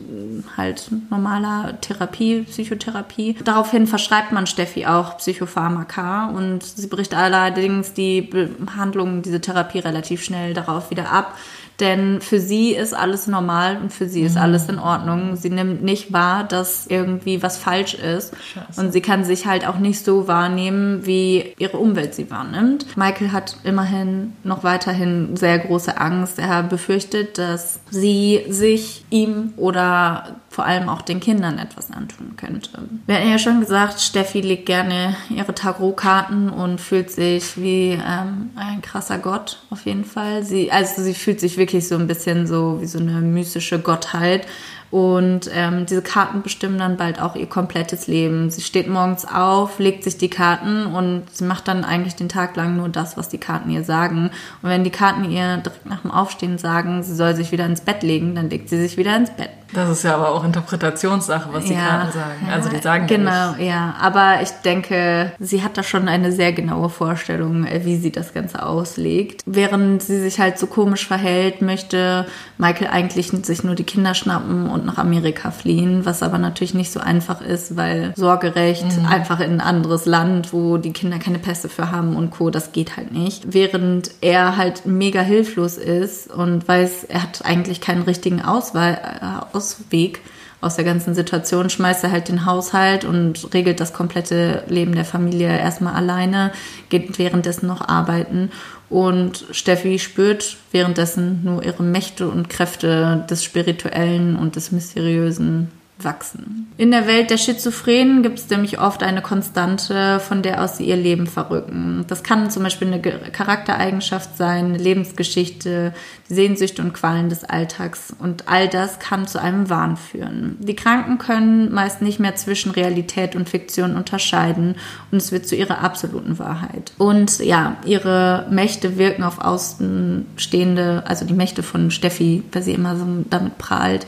[0.56, 3.36] halt normaler Therapie, Psychotherapie.
[3.44, 10.22] Daraufhin verschreibt man Steffi auch Psychopharmaka und sie bricht allerdings die Behandlung, diese Therapie relativ
[10.22, 11.34] schnell darauf wieder ab,
[11.80, 15.36] Denn für sie ist alles normal und für sie ist alles in Ordnung.
[15.36, 18.32] Sie nimmt nicht wahr, dass irgendwie was falsch ist.
[18.54, 18.80] Scheiße.
[18.80, 22.96] Und sie kann sich halt auch nicht so wahrnehmen, wie ihre Umwelt sie wahrnimmt.
[22.96, 26.38] Michael hat immerhin noch weiterhin sehr große Angst.
[26.38, 32.70] Er befürchtet, dass sie sich ihm oder vor allem auch den Kindern etwas antun könnte.
[33.04, 38.52] Wir hatten ja schon gesagt, Steffi legt gerne ihre Tarotkarten und fühlt sich wie ähm,
[38.56, 40.44] ein krasser Gott auf jeden Fall.
[40.44, 44.46] Sie, also sie fühlt sich wirklich so ein bisschen so wie so eine mystische Gottheit.
[44.90, 48.50] Und ähm, diese Karten bestimmen dann bald auch ihr komplettes Leben.
[48.50, 52.56] Sie steht morgens auf, legt sich die Karten und sie macht dann eigentlich den Tag
[52.56, 54.30] lang nur das, was die Karten ihr sagen.
[54.62, 57.80] Und wenn die Karten ihr direkt nach dem Aufstehen sagen, sie soll sich wieder ins
[57.80, 59.50] Bett legen, dann legt sie sich wieder ins Bett.
[59.72, 62.48] Das ist ja aber auch Interpretationssache, was die Karten sagen.
[62.50, 63.66] Also die sagen genau, ja nicht.
[63.66, 63.94] ja.
[64.00, 68.32] Aber ich denke, sie hat da schon eine sehr genaue Vorstellung, äh, wie sie das
[68.32, 69.42] Ganze auslegt.
[69.44, 72.26] Während sie sich halt so komisch verhält, möchte
[72.58, 76.92] Michael eigentlich sich nur die Kinder schnappen und nach Amerika fliehen, was aber natürlich nicht
[76.92, 81.68] so einfach ist, weil Sorgerecht einfach in ein anderes Land, wo die Kinder keine Pässe
[81.68, 83.52] für haben und Co., das geht halt nicht.
[83.52, 89.56] Während er halt mega hilflos ist und weiß, er hat eigentlich keinen richtigen Auswahl, äh,
[89.56, 90.20] Ausweg
[90.60, 95.04] aus der ganzen Situation, schmeißt er halt den Haushalt und regelt das komplette Leben der
[95.04, 96.50] Familie erstmal alleine,
[96.88, 98.50] geht währenddessen noch arbeiten
[98.88, 106.70] und Steffi spürt währenddessen nur ihre Mächte und Kräfte des Spirituellen und des Mysteriösen wachsen.
[106.76, 110.84] In der Welt der Schizophrenen gibt es nämlich oft eine Konstante, von der aus sie
[110.84, 112.04] ihr Leben verrücken.
[112.08, 115.94] Das kann zum Beispiel eine Ge- Charaktereigenschaft sein, eine Lebensgeschichte,
[116.28, 118.14] die Sehnsüchte und Qualen des Alltags.
[118.18, 120.56] Und all das kann zu einem Wahn führen.
[120.60, 124.74] Die Kranken können meist nicht mehr zwischen Realität und Fiktion unterscheiden
[125.10, 126.92] und es wird zu ihrer absoluten Wahrheit.
[126.98, 132.96] Und ja, ihre Mächte wirken auf Außenstehende, also die Mächte von Steffi, weil sie immer
[132.96, 134.06] so damit prahlt,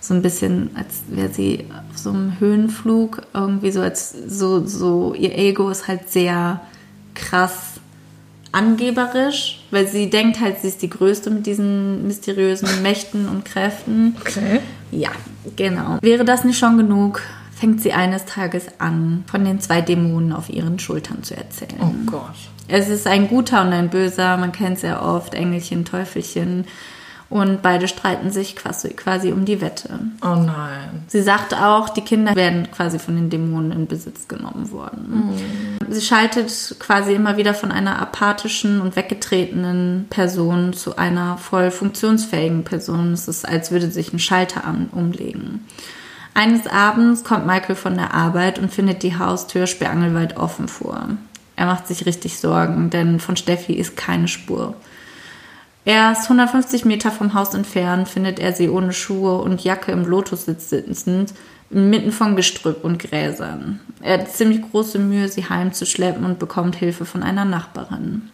[0.00, 5.14] so ein bisschen, als wäre sie auf so einem Höhenflug, irgendwie so als so, so,
[5.14, 6.60] ihr Ego ist halt sehr
[7.14, 7.80] krass
[8.52, 14.16] angeberisch, weil sie denkt halt, sie ist die Größte mit diesen mysteriösen Mächten und Kräften.
[14.20, 14.60] Okay.
[14.90, 15.10] Ja,
[15.54, 15.98] genau.
[16.00, 17.20] Wäre das nicht schon genug,
[17.54, 21.78] fängt sie eines Tages an, von den zwei Dämonen auf ihren Schultern zu erzählen.
[21.80, 22.34] Oh Gott.
[22.68, 26.64] Es ist ein guter und ein böser, man kennt sehr oft, Engelchen, Teufelchen.
[27.30, 30.00] Und beide streiten sich quasi, quasi um die Wette.
[30.20, 31.04] Oh nein.
[31.06, 35.78] Sie sagt auch, die Kinder werden quasi von den Dämonen in Besitz genommen worden.
[35.88, 42.64] Sie schaltet quasi immer wieder von einer apathischen und weggetretenen Person zu einer voll funktionsfähigen
[42.64, 43.12] Person.
[43.12, 45.64] Es ist, als würde sich ein Schalter an, umlegen.
[46.34, 51.10] Eines Abends kommt Michael von der Arbeit und findet die Haustür sperrangelweit offen vor.
[51.54, 54.74] Er macht sich richtig Sorgen, denn von Steffi ist keine Spur.
[55.84, 60.68] Erst 150 Meter vom Haus entfernt findet er sie ohne Schuhe und Jacke im Lotussitz
[60.68, 61.32] sitzend,
[61.70, 63.80] inmitten von Gestrüpp und Gräsern.
[64.02, 68.30] Er hat ziemlich große Mühe, sie heimzuschleppen und bekommt Hilfe von einer Nachbarin.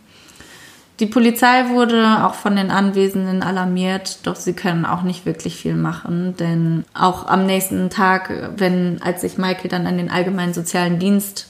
[0.98, 5.74] Die Polizei wurde auch von den Anwesenden alarmiert, doch sie können auch nicht wirklich viel
[5.74, 10.98] machen, denn auch am nächsten Tag, wenn als sich Michael dann an den allgemeinen sozialen
[10.98, 11.48] Dienst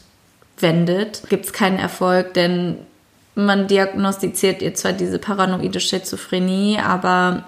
[0.59, 2.79] wendet, gibt es keinen Erfolg, denn
[3.37, 7.45] man diagnostiziert ihr zwar diese paranoide Schizophrenie, aber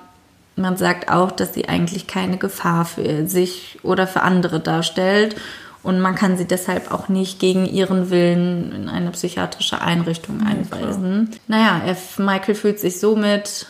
[0.55, 5.35] man sagt auch, dass sie eigentlich keine Gefahr für sich oder für andere darstellt
[5.83, 11.31] und man kann sie deshalb auch nicht gegen ihren Willen in eine psychiatrische Einrichtung einweisen.
[11.46, 13.66] Naja, er, Michael fühlt sich somit,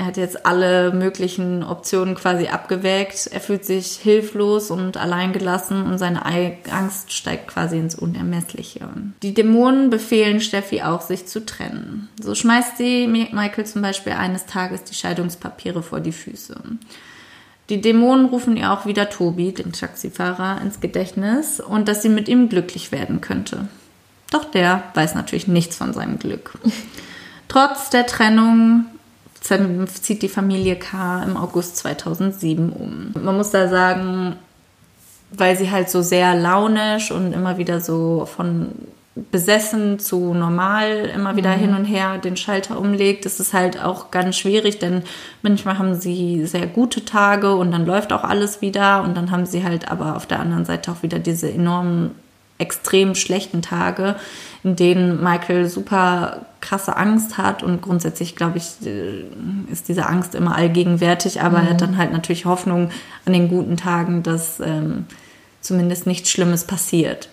[0.00, 3.26] er hat jetzt alle möglichen Optionen quasi abgewägt.
[3.30, 8.88] Er fühlt sich hilflos und alleingelassen und seine Ei- Angst steigt quasi ins Unermessliche.
[9.22, 12.08] Die Dämonen befehlen Steffi auch, sich zu trennen.
[12.18, 16.58] So schmeißt sie Michael zum Beispiel eines Tages die Scheidungspapiere vor die Füße.
[17.68, 22.26] Die Dämonen rufen ihr auch wieder Tobi, den Taxifahrer, ins Gedächtnis und dass sie mit
[22.26, 23.68] ihm glücklich werden könnte.
[24.30, 26.58] Doch der weiß natürlich nichts von seinem Glück.
[27.48, 28.86] Trotz der Trennung
[29.40, 31.22] zieht die Familie K.
[31.22, 33.12] im August 2007 um.
[33.20, 34.36] Man muss da sagen,
[35.32, 38.72] weil sie halt so sehr launisch und immer wieder so von
[39.30, 44.10] besessen zu normal immer wieder hin und her den Schalter umlegt, ist es halt auch
[44.10, 45.02] ganz schwierig, denn
[45.42, 49.46] manchmal haben sie sehr gute Tage und dann läuft auch alles wieder und dann haben
[49.46, 52.12] sie halt aber auf der anderen Seite auch wieder diese enormen,
[52.60, 54.16] extrem schlechten Tage,
[54.62, 59.24] in denen Michael super krasse Angst hat und grundsätzlich, glaube ich, äh,
[59.72, 62.90] ist diese Angst immer allgegenwärtig, aber er hat dann halt natürlich Hoffnung
[63.24, 65.06] an den guten Tagen, dass ähm,
[65.60, 67.28] zumindest nichts Schlimmes passiert.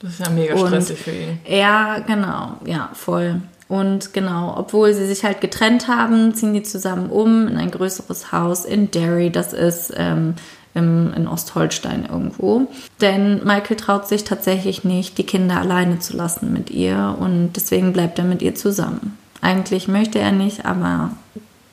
[0.00, 1.38] Das ist ja mega Und stressig für ihn.
[1.48, 3.40] Ja, genau, ja, voll.
[3.68, 8.30] Und genau, obwohl sie sich halt getrennt haben, ziehen die zusammen um in ein größeres
[8.30, 9.30] Haus in Derry.
[9.30, 10.34] Das ist ähm,
[10.74, 12.66] im, in Ostholstein irgendwo.
[13.00, 17.92] Denn Michael traut sich tatsächlich nicht, die Kinder alleine zu lassen mit ihr und deswegen
[17.92, 19.16] bleibt er mit ihr zusammen.
[19.40, 21.10] Eigentlich möchte er nicht, aber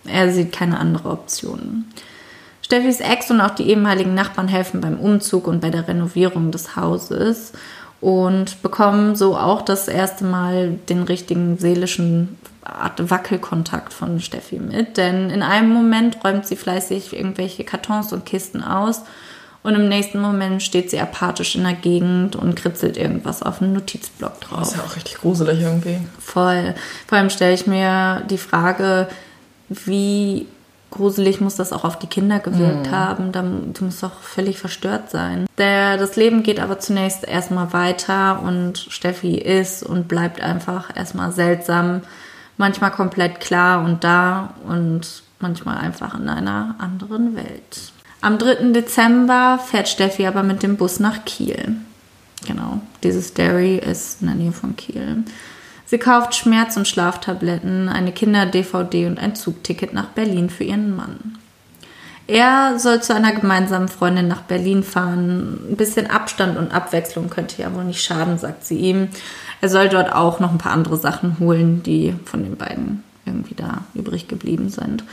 [0.05, 1.85] er sieht keine andere Option.
[2.61, 6.75] Steffis Ex und auch die ehemaligen Nachbarn helfen beim Umzug und bei der Renovierung des
[6.75, 7.53] Hauses
[7.99, 14.97] und bekommen so auch das erste Mal den richtigen seelischen Art Wackelkontakt von Steffi mit.
[14.97, 19.03] Denn in einem Moment räumt sie fleißig irgendwelche Kartons und Kisten aus
[19.63, 23.73] und im nächsten Moment steht sie apathisch in der Gegend und kritzelt irgendwas auf einen
[23.73, 24.59] Notizblock drauf.
[24.59, 25.99] Das ist ja auch richtig gruselig irgendwie.
[26.19, 26.73] Voll.
[27.07, 29.07] Vor allem stelle ich mir die Frage,
[29.69, 30.47] wie
[30.89, 32.91] gruselig muss das auch auf die Kinder gewirkt mhm.
[32.91, 33.31] haben.
[33.31, 35.45] Da, die muss doch völlig verstört sein.
[35.59, 41.31] Der, das Leben geht aber zunächst erstmal weiter und Steffi ist und bleibt einfach erstmal
[41.31, 42.01] seltsam.
[42.61, 47.91] Manchmal komplett klar und da und manchmal einfach in einer anderen Welt.
[48.21, 48.71] Am 3.
[48.71, 51.77] Dezember fährt Steffi aber mit dem Bus nach Kiel.
[52.45, 55.23] Genau, dieses Derry ist in der Nähe von Kiel.
[55.87, 61.39] Sie kauft Schmerz- und Schlaftabletten, eine Kinder-DVD und ein Zugticket nach Berlin für ihren Mann.
[62.31, 65.59] Er soll zu einer gemeinsamen Freundin nach Berlin fahren.
[65.69, 69.09] Ein bisschen Abstand und Abwechslung könnte ja wohl nicht schaden, sagt sie ihm.
[69.59, 73.55] Er soll dort auch noch ein paar andere Sachen holen, die von den beiden irgendwie
[73.55, 75.03] da übrig geblieben sind.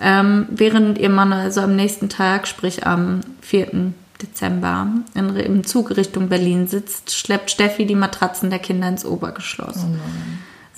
[0.00, 3.92] Ähm, während ihr Mann also am nächsten Tag, sprich am 4.
[4.22, 9.78] Dezember in, im Zug Richtung Berlin sitzt, schleppt Steffi die Matratzen der Kinder ins Obergeschoss.
[9.78, 9.96] Oh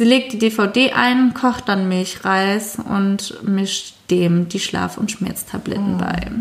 [0.02, 5.94] Sie legt die DVD ein, kocht dann Milchreis und mischt dem die Schlaf- und Schmerztabletten
[5.94, 5.98] oh.
[5.98, 6.32] bei.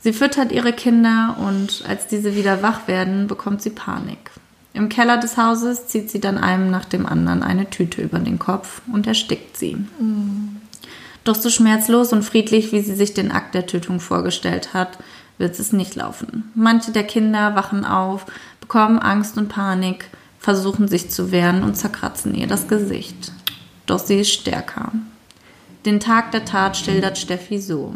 [0.00, 4.30] Sie füttert ihre Kinder und als diese wieder wach werden, bekommt sie Panik.
[4.72, 8.38] Im Keller des Hauses zieht sie dann einem nach dem anderen eine Tüte über den
[8.38, 9.74] Kopf und erstickt sie.
[9.74, 10.56] Mm.
[11.24, 14.96] Doch so schmerzlos und friedlich, wie sie sich den Akt der Tötung vorgestellt hat,
[15.36, 16.50] wird es nicht laufen.
[16.54, 18.24] Manche der Kinder wachen auf,
[18.62, 20.06] bekommen Angst und Panik,
[20.42, 23.32] versuchen sich zu wehren und zerkratzen ihr das Gesicht.
[23.86, 24.90] Doch sie ist stärker.
[25.86, 27.94] Den Tag der Tat schildert Steffi so.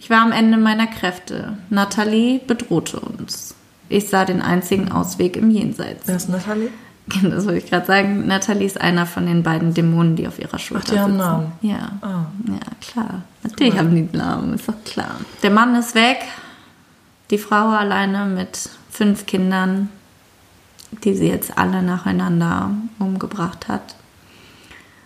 [0.00, 1.58] Ich war am Ende meiner Kräfte.
[1.68, 3.54] Nathalie bedrohte uns.
[3.90, 6.06] Ich sah den einzigen Ausweg im Jenseits.
[6.06, 6.70] Wer ist Nathalie?
[7.22, 8.26] Das wollte ich gerade sagen.
[8.26, 11.52] Nathalie ist einer von den beiden Dämonen, die auf ihrer Schulter Ach, die haben Namen.
[11.60, 11.92] Ja.
[12.00, 12.50] Oh.
[12.50, 13.22] Ja, klar.
[13.42, 13.78] Natürlich cool.
[13.78, 15.16] haben die Namen, ist doch klar.
[15.42, 16.20] Der Mann ist weg.
[17.30, 19.90] Die Frau alleine mit fünf Kindern,
[21.02, 23.96] die sie jetzt alle nacheinander umgebracht hat.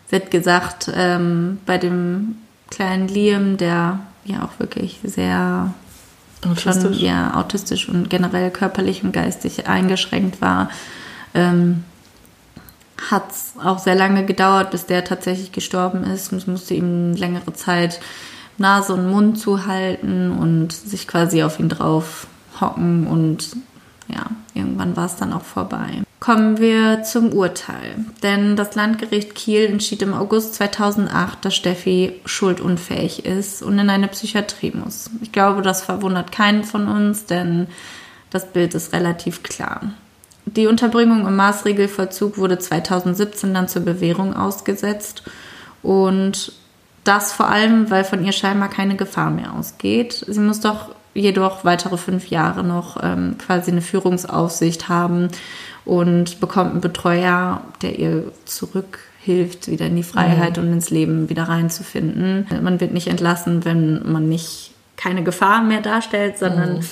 [0.09, 2.37] Sie hat gesagt, ähm, bei dem
[2.71, 5.73] kleinen Liam, der ja auch wirklich sehr
[6.47, 6.83] autistisch.
[6.83, 10.71] Schon, ja, autistisch und generell körperlich und geistig eingeschränkt war,
[11.35, 11.85] ähm,
[13.11, 16.33] hat es auch sehr lange gedauert, bis der tatsächlich gestorben ist.
[16.33, 18.01] Ich musste ihm längere Zeit
[18.57, 22.27] Nase und Mund zuhalten und sich quasi auf ihn drauf
[22.61, 23.57] hocken und
[24.09, 26.03] ja, irgendwann war es dann auch vorbei.
[26.21, 28.05] Kommen wir zum Urteil.
[28.23, 34.09] Denn das Landgericht Kiel entschied im August 2008, dass Steffi schuldunfähig ist und in eine
[34.09, 35.11] Psychiatrie muss.
[35.23, 37.69] Ich glaube, das verwundert keinen von uns, denn
[38.31, 39.93] das Bild ist relativ klar.
[40.45, 45.23] Die Unterbringung im Maßregelvollzug wurde 2017 dann zur Bewährung ausgesetzt
[45.83, 46.53] und
[47.05, 50.25] das vor allem, weil von ihr scheinbar keine Gefahr mehr ausgeht.
[50.27, 55.29] Sie muss doch jedoch weitere fünf Jahre noch ähm, quasi eine Führungsaufsicht haben
[55.85, 60.65] und bekommt einen Betreuer, der ihr zurückhilft, wieder in die Freiheit mhm.
[60.65, 62.47] und ins Leben wieder reinzufinden.
[62.63, 66.85] Man wird nicht entlassen, wenn man nicht keine Gefahr mehr darstellt, sondern mhm.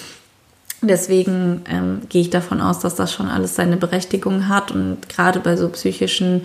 [0.82, 4.70] Deswegen ähm, gehe ich davon aus, dass das schon alles seine Berechtigung hat.
[4.70, 6.42] Und gerade bei so psychischen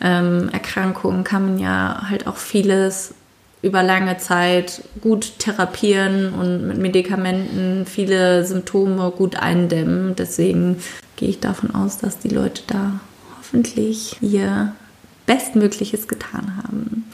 [0.00, 3.14] ähm, Erkrankungen kann man ja halt auch vieles
[3.62, 10.16] über lange Zeit gut therapieren und mit Medikamenten viele Symptome gut eindämmen.
[10.16, 10.82] Deswegen
[11.16, 13.00] gehe ich davon aus, dass die Leute da
[13.38, 14.72] hoffentlich ihr
[15.26, 17.08] Bestmögliches getan haben.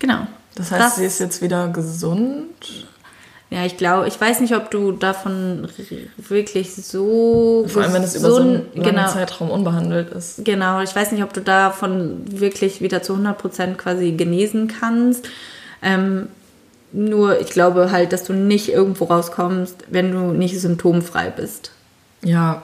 [0.00, 0.26] Genau.
[0.56, 2.88] Das heißt, das, sie ist jetzt wieder gesund?
[3.50, 5.68] Ja, ich glaube, ich weiß nicht, ob du davon
[6.16, 7.64] wirklich so.
[7.68, 10.44] Vor allem, wenn es über so einen langen genau, Zeitraum unbehandelt ist.
[10.44, 15.28] Genau, ich weiß nicht, ob du davon wirklich wieder zu 100 Prozent quasi genesen kannst.
[15.82, 16.28] Ähm,
[16.92, 21.72] nur, ich glaube halt, dass du nicht irgendwo rauskommst, wenn du nicht symptomfrei bist.
[22.24, 22.62] Ja,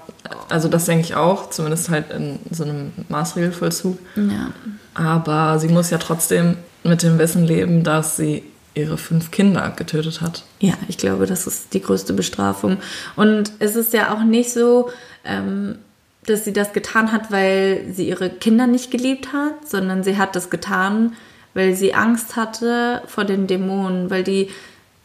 [0.48, 3.98] also das denke ich auch, zumindest halt in so einem Maßregelvollzug.
[4.16, 4.52] Ja.
[4.94, 10.20] Aber sie muss ja trotzdem mit dem Wissen leben, dass sie ihre fünf Kinder getötet
[10.20, 10.44] hat.
[10.60, 12.78] Ja, ich glaube, das ist die größte Bestrafung.
[13.16, 14.90] Und es ist ja auch nicht so,
[15.24, 15.78] ähm,
[16.26, 20.36] dass sie das getan hat, weil sie ihre Kinder nicht geliebt hat, sondern sie hat
[20.36, 21.14] das getan,
[21.54, 24.48] weil sie Angst hatte vor den Dämonen, weil die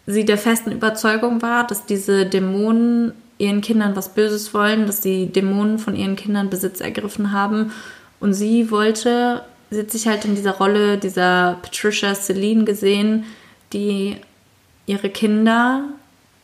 [0.06, 5.28] sie der festen Überzeugung war, dass diese Dämonen ihren Kindern was Böses wollen, dass die
[5.28, 7.72] Dämonen von ihren Kindern Besitz ergriffen haben.
[8.20, 13.26] Und sie wollte, sie hat sich halt in dieser Rolle dieser Patricia Celine gesehen,
[13.72, 14.18] die
[14.86, 15.84] ihre Kinder,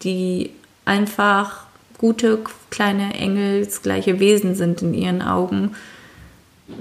[0.03, 0.51] die
[0.85, 1.65] einfach
[1.97, 5.75] gute kleine engelsgleiche Wesen sind in ihren Augen.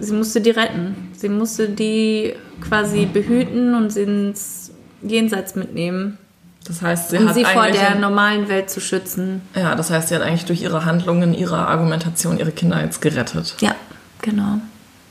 [0.01, 1.11] Sie musste die retten.
[1.17, 4.71] Sie musste die quasi behüten und sie ins
[5.03, 6.19] Jenseits mitnehmen.
[6.67, 9.41] Das heißt, sie um hat sie vor der normalen Welt zu schützen.
[9.55, 13.57] ja, das heißt, sie hat eigentlich durch ihre Handlungen, ihre Argumentation ihre Kinder jetzt gerettet.
[13.61, 13.75] Ja,
[14.21, 14.61] genau.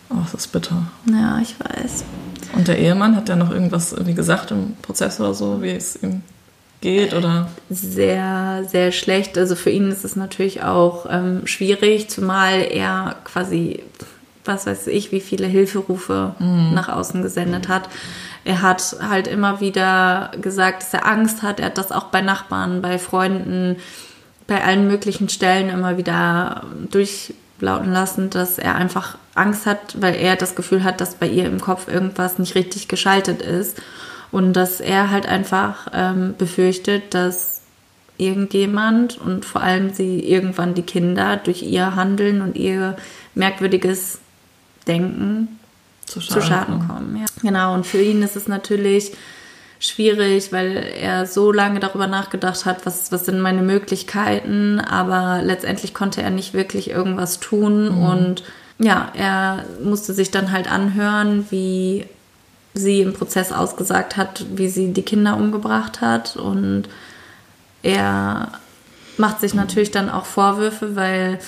[0.09, 0.83] Oh, das ist bitter.
[1.11, 2.03] Ja, ich weiß.
[2.55, 6.01] Und der Ehemann hat ja noch irgendwas irgendwie gesagt im Prozess oder so, wie es
[6.01, 6.21] ihm
[6.81, 9.37] geht oder Sehr, sehr schlecht.
[9.37, 13.83] Also für ihn ist es natürlich auch ähm, schwierig, zumal er quasi,
[14.47, 17.89] was weiß ich, wie viele Hilferufe nach außen gesendet hat.
[18.43, 21.60] Er hat halt immer wieder gesagt, dass er Angst hat.
[21.60, 23.75] Er hat das auch bei Nachbarn, bei Freunden,
[24.47, 30.38] bei allen möglichen Stellen immer wieder durchlauten lassen, dass er einfach Angst hat, weil er
[30.38, 33.81] das Gefühl hat, dass bei ihr im Kopf irgendwas nicht richtig geschaltet ist.
[34.31, 37.62] Und dass er halt einfach ähm, befürchtet, dass
[38.17, 42.95] irgendjemand und vor allem sie irgendwann die Kinder durch ihr Handeln und ihr
[43.36, 44.19] merkwürdiges
[44.88, 45.60] Denken
[46.06, 47.17] zu zu Schaden kommen.
[47.17, 47.26] Ja.
[47.41, 49.12] Genau, und für ihn ist es natürlich
[49.80, 55.93] schwierig, weil er so lange darüber nachgedacht hat, was, was sind meine Möglichkeiten, aber letztendlich
[55.93, 58.43] konnte er nicht wirklich irgendwas tun und
[58.80, 62.06] ja, er musste sich dann halt anhören, wie
[62.73, 66.84] sie im Prozess ausgesagt hat, wie sie die Kinder umgebracht hat und
[67.84, 68.52] er
[69.17, 71.39] macht sich natürlich dann auch Vorwürfe, weil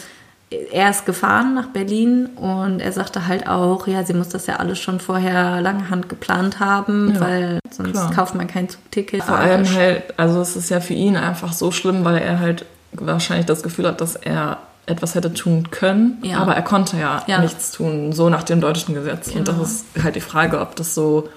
[0.71, 4.55] er ist gefahren nach Berlin und er sagte halt auch, ja, sie muss das ja
[4.55, 8.11] alles schon vorher lange Hand geplant haben, Ja, weil sonst klar.
[8.11, 9.23] kauft man kein Zugticket.
[9.23, 12.65] Vor allem halt, also es ist ja für ihn einfach so schlimm, weil er halt
[12.93, 14.57] wahrscheinlich das Gefühl hat, dass er
[14.87, 16.39] etwas hätte tun können, Ja.
[16.39, 17.41] aber er konnte ja, Ja.
[17.41, 19.27] nichts tun, so nach dem deutschen Gesetz.
[19.27, 19.59] Und Genau.
[19.59, 21.29] das ist halt die Frage, ob das so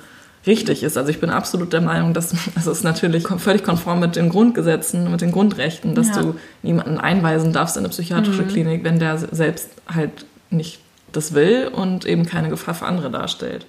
[0.46, 0.96] richtig ist.
[0.96, 5.11] Also ich bin absolut der Meinung, dass es ist natürlich völlig konform mit den Grundgesetzen,
[5.11, 6.16] mit den Grundrechten, dass Ja.
[6.22, 6.26] Mhm.
[6.26, 10.81] du niemanden einweisen darfst in eine psychiatrische Klinik, wenn der selbst halt nicht
[11.12, 13.66] das will und eben keine Gefahr für andere darstellt.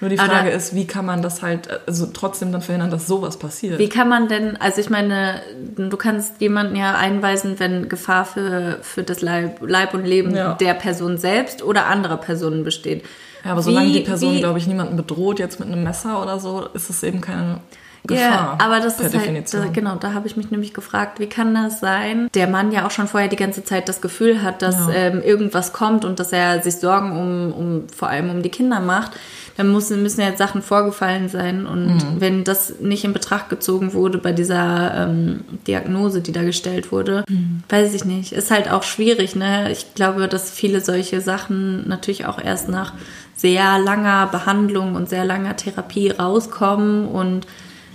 [0.00, 3.06] Nur die Frage da- ist, wie kann man das halt also trotzdem dann verhindern, dass
[3.06, 3.78] sowas passiert?
[3.78, 5.40] Wie kann man denn, also ich meine,
[5.76, 10.54] du kannst jemanden ja einweisen, wenn Gefahr für, für das Leib, Leib und Leben Ja.
[10.54, 13.04] der Person selbst oder anderer Personen besteht.
[13.44, 16.38] Ja, aber solange Wie- die Person, glaube ich, niemanden bedroht jetzt mit einem Messer oder
[16.40, 17.60] so, ist es eben keine
[18.06, 18.56] Gefahr.
[18.58, 21.54] Ja, aber das ist halt, da, genau, da habe ich mich nämlich gefragt, wie kann
[21.54, 22.28] das sein?
[22.34, 24.92] Der Mann ja auch schon vorher die ganze Zeit das Gefühl hat, dass Ja.
[24.94, 28.80] ähm, irgendwas kommt und dass er sich Sorgen um, um vor allem um die Kinder
[28.80, 29.12] macht.
[29.56, 32.02] Dann muss, müssen ja jetzt Sachen vorgefallen sein und Mhm.
[32.20, 37.24] wenn das nicht in Betracht gezogen wurde bei dieser ähm, Diagnose, die da gestellt wurde,
[37.28, 37.62] Mhm.
[37.68, 38.32] weiß ich nicht.
[38.32, 39.70] Ist halt auch schwierig, ne?
[39.70, 42.92] Ich glaube, dass viele solche Sachen natürlich auch erst nach
[43.36, 47.46] sehr langer Behandlung und sehr langer Therapie rauskommen und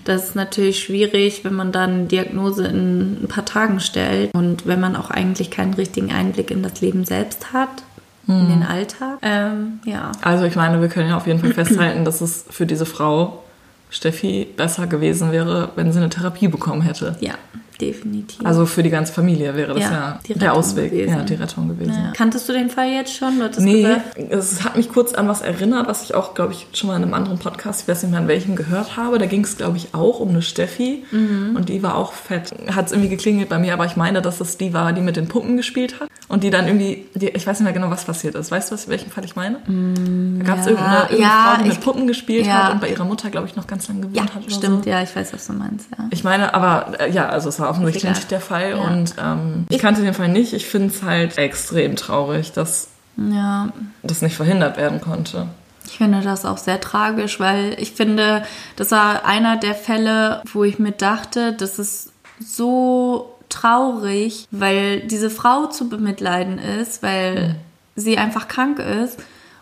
[0.10, 4.80] das ist natürlich schwierig, wenn man dann Diagnose in ein paar Tagen stellt und wenn
[4.80, 7.70] man auch eigentlich keinen richtigen Einblick in das Leben selbst hat,
[8.28, 9.18] in den Alltag.
[9.24, 10.12] Ähm, ja.
[10.22, 13.44] Also ich meine, wir können ja auf jeden Fall festhalten, dass es für diese Frau,
[13.90, 17.16] Steffi, besser gewesen wäre, wenn sie eine Therapie bekommen hätte.
[17.22, 17.34] Ja,
[17.82, 18.46] definitiv.
[18.46, 21.18] Also für die ganze Familie wäre das Ja, ja, der Ausweg, gewesen.
[21.18, 21.94] ja, die Rettung gewesen.
[21.94, 22.12] ja.
[22.16, 23.40] Kanntest du den Fall jetzt schon?
[23.40, 26.68] Du Nee, gesagt, es hat mich kurz an was erinnert, was ich auch, glaube ich,
[26.74, 29.18] schon mal in einem anderen Podcast, ich weiß nicht mehr an welchem, gehört habe.
[29.18, 31.56] Da ging es, glaube ich, auch um eine Steffi Mhm.
[31.56, 32.54] und die war auch fett.
[32.76, 35.16] Hat es irgendwie geklingelt bei mir, aber ich meine, dass es die war, die mit
[35.16, 38.06] den Puppen gespielt hat und die dann irgendwie, die, ich weiß nicht mehr genau, was
[38.06, 38.52] passiert ist.
[38.52, 39.58] Weißt du, was, welchen Fall ich meine?
[39.66, 42.64] da gab es ja, irgendeine, irgendeine ja, Frau, die mit ich- Puppen gespielt ja.
[42.66, 44.44] hat und bei ihrer Mutter, glaube ich, noch ganz lange gewohnt ja, hat.
[44.46, 44.90] Oder stimmt, So.
[44.90, 46.06] ja, ich weiß, was du meinst, ja.
[46.12, 50.02] Ich meine, aber äh, ja, also es war offensichtlich der Fall und ähm, ich kannte
[50.02, 50.54] den Fall nicht.
[50.54, 52.88] Ich finde es halt extrem traurig, dass
[54.04, 55.48] das nicht verhindert werden konnte.
[55.86, 58.44] Ich finde das auch sehr tragisch, weil ich finde,
[58.76, 65.30] das war einer der Fälle, wo ich mir dachte, das ist so traurig, weil diese
[65.30, 67.56] Frau zu bemitleiden ist, weil
[67.96, 69.20] sie einfach krank ist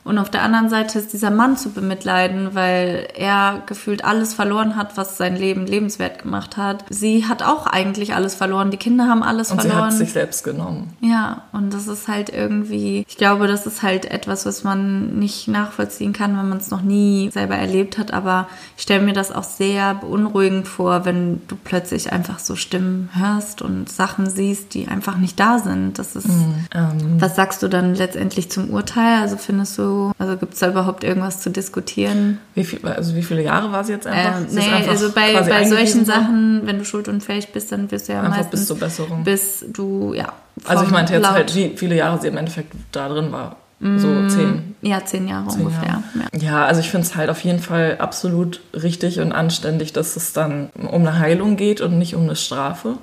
[0.07, 4.75] Und auf der anderen Seite ist dieser Mann zu bemitleiden, weil er gefühlt alles verloren
[4.77, 6.85] hat, was sein Leben lebenswert gemacht hat.
[6.89, 8.71] Sie hat auch eigentlich alles verloren.
[8.71, 9.89] Die Kinder haben alles Und sie verloren.
[9.91, 10.93] hat sich selbst genommen.
[11.01, 15.49] Ja, und das ist halt irgendwie, ich glaube, das ist halt etwas, was man nicht
[15.49, 18.13] nachvollziehen kann, wenn man es noch nie selber erlebt hat.
[18.13, 18.47] Aber
[18.77, 23.61] ich stelle mir das auch sehr beunruhigend vor, wenn du plötzlich einfach so Stimmen hörst
[23.61, 25.99] und Sachen siehst, die einfach nicht da sind.
[25.99, 26.29] Das ist.
[26.73, 29.21] Ähm, Was sagst du dann letztendlich zum Urteil?
[29.21, 32.39] Also findest du, also gibt es da überhaupt irgendwas zu diskutieren?
[32.55, 34.39] wie, viel, also wie viele Jahre war sie jetzt einfach?
[34.41, 36.05] Ähm, nee, einfach also bei, bei solchen?
[36.05, 39.23] Sachen, wenn du schuldunfähig bist, dann wirst du ja Einfach meistens bis zur Besserung.
[39.23, 40.33] bis du, ja.
[40.65, 43.57] Also ich meinte jetzt laut- halt, wie viele Jahre sie im Endeffekt da drin war.
[43.79, 44.75] So zehn.
[44.81, 45.87] Ja, zehn Jahre zehn ungefähr.
[45.87, 46.03] Jahre.
[46.33, 46.39] Ja.
[46.39, 50.33] Ja, also ich finde es halt auf jeden Fall absolut richtig und anständig, dass es
[50.33, 52.95] dann um eine Heilung geht und nicht um eine Strafe.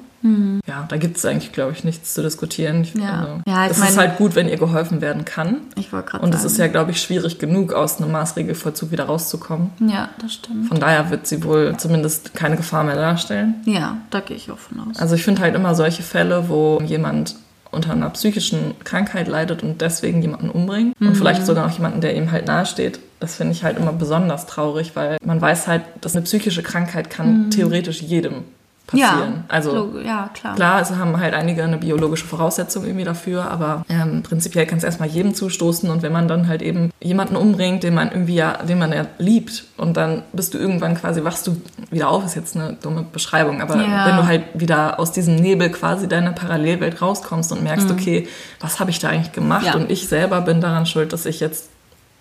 [0.66, 2.82] Ja, da gibt es eigentlich, glaube ich, nichts zu diskutieren.
[2.82, 3.02] Ich, Mhm.
[3.02, 3.10] Ja.
[3.20, 5.58] Also, Ja, es ist halt gut, wenn ihr geholfen werden kann.
[5.76, 9.04] Ich wollte gerade Und es ist ja, glaube ich, schwierig genug, aus einem Maßregelvollzug wieder
[9.04, 9.70] rauszukommen.
[9.80, 10.68] Ja, das stimmt.
[10.68, 13.56] Von daher wird sie wohl zumindest keine Gefahr mehr darstellen.
[13.66, 14.98] Ja, da gehe ich auch von aus.
[14.98, 17.36] Also ich finde halt immer solche Fälle, wo jemand
[17.70, 21.08] unter einer psychischen Krankheit leidet und deswegen jemanden umbringt Mhm.
[21.08, 23.00] und vielleicht sogar noch jemanden, der ihm halt nahesteht.
[23.20, 27.10] Das finde ich halt immer besonders traurig, weil man weiß halt, dass eine psychische Krankheit
[27.10, 28.44] kann theoretisch jedem
[28.86, 29.30] passieren.
[29.30, 29.34] Mhm.
[29.36, 30.54] ja, also ja, klar.
[30.56, 34.84] Klar, es haben halt einige eine biologische Voraussetzung irgendwie dafür, aber ähm, prinzipiell kann es
[34.84, 38.62] erstmal jedem zustoßen und wenn man dann halt eben jemanden umbringt, den man irgendwie ja,
[38.62, 41.60] den man ja liebt und dann bist du irgendwann quasi, wachst du
[41.90, 44.06] wieder auf, ist jetzt eine dumme Beschreibung, aber Ja.
[44.06, 48.28] wenn du halt wieder aus diesem Nebel quasi deiner Parallelwelt rauskommst und merkst, okay,
[48.60, 49.66] was habe ich da eigentlich gemacht Mhm.
[49.66, 49.74] Ja.
[49.76, 51.70] und ich selber bin daran schuld, dass ich jetzt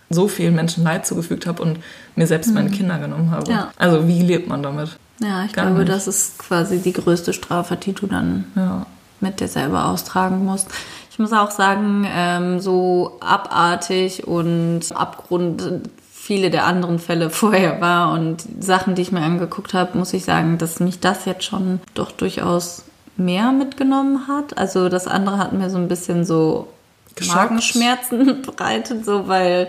[0.10, 1.80] so vielen Menschen Leid zugefügt habe und
[2.16, 3.50] mir selbst meine Kinder genommen habe.
[3.52, 3.58] Mhm.
[3.58, 3.72] Ja.
[3.78, 4.98] Also wie lebt man damit?
[5.20, 5.92] Ja, ich Gar glaube, nicht.
[5.92, 8.86] das ist quasi die größte Strafe, die du dann Ja.
[9.20, 10.68] mit dir selber austragen musst.
[11.12, 18.12] Ich muss auch sagen, ähm, so abartig und Abgrund viele der anderen Fälle vorher war
[18.14, 21.80] und Sachen, die ich mir angeguckt habe, muss ich sagen, dass mich das jetzt schon
[21.94, 22.84] doch durchaus
[23.16, 24.58] mehr mitgenommen hat.
[24.58, 26.68] Also das andere hat mir so ein bisschen so
[27.16, 27.36] Geschockt.
[27.38, 29.68] Magenschmerzen bereitet, so weil,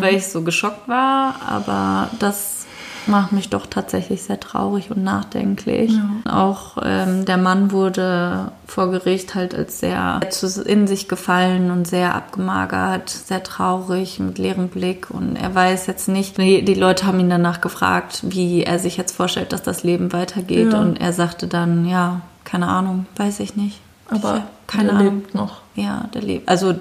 [0.00, 1.36] weil ich so geschockt war.
[1.48, 2.59] Aber das
[3.06, 5.92] macht mich doch tatsächlich sehr traurig und nachdenklich.
[6.28, 10.20] Auch ähm, der Mann wurde vor Gericht halt als sehr
[10.64, 15.10] in sich gefallen und sehr abgemagert, sehr traurig, mit leerem Blick.
[15.10, 18.96] Und er weiß jetzt nicht, die, die Leute haben ihn danach gefragt, wie er sich
[18.96, 20.72] jetzt vorstellt, dass das Leben weitergeht.
[20.72, 20.80] Ja.
[20.80, 23.80] Und er sagte dann, ja, keine Ahnung, weiß ich nicht.
[24.10, 25.14] Aber keine er Ahnung.
[25.20, 25.60] lebt noch.
[25.76, 26.48] Ja, der lebt.
[26.48, 26.74] Also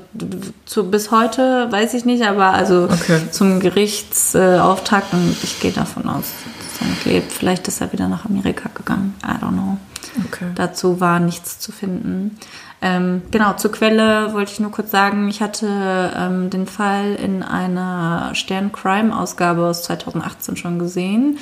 [0.66, 3.22] zu, bis heute weiß ich nicht, aber also Okay.
[3.32, 6.26] zum Gerichtsauftakt und ich gehe davon aus,
[6.60, 7.32] dass er noch lebt.
[7.32, 9.16] Vielleicht ist er wieder nach Amerika gegangen.
[9.24, 9.78] I don't know.
[10.26, 10.48] Okay.
[10.56, 12.38] Dazu war nichts zu finden.
[12.82, 17.44] Ähm, genau, zur Quelle wollte ich nur kurz sagen, ich hatte ähm, den Fall in
[17.44, 21.38] einer Stern-Crime-Ausgabe aus 2018 schon gesehen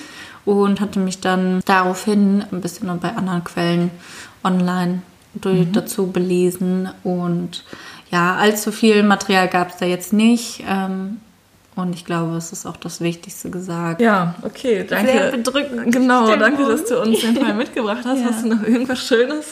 [0.45, 3.91] und hatte mich dann daraufhin ein bisschen noch bei anderen Quellen
[4.43, 5.01] online
[5.41, 6.89] durch, dazu belesen.
[7.03, 7.63] Und
[8.11, 10.63] ja, allzu viel Material gab es da jetzt nicht.
[10.67, 11.17] Ähm,
[11.75, 14.01] und ich glaube, es ist auch das Wichtigste gesagt.
[14.01, 15.11] Ja, okay, danke.
[15.11, 15.91] Sehr bedrückend.
[15.93, 16.39] Genau, Stimmung.
[16.39, 18.19] danke, dass du uns den Fall mitgebracht hast.
[18.19, 18.25] Ja.
[18.25, 19.45] Hast du noch irgendwas Schönes,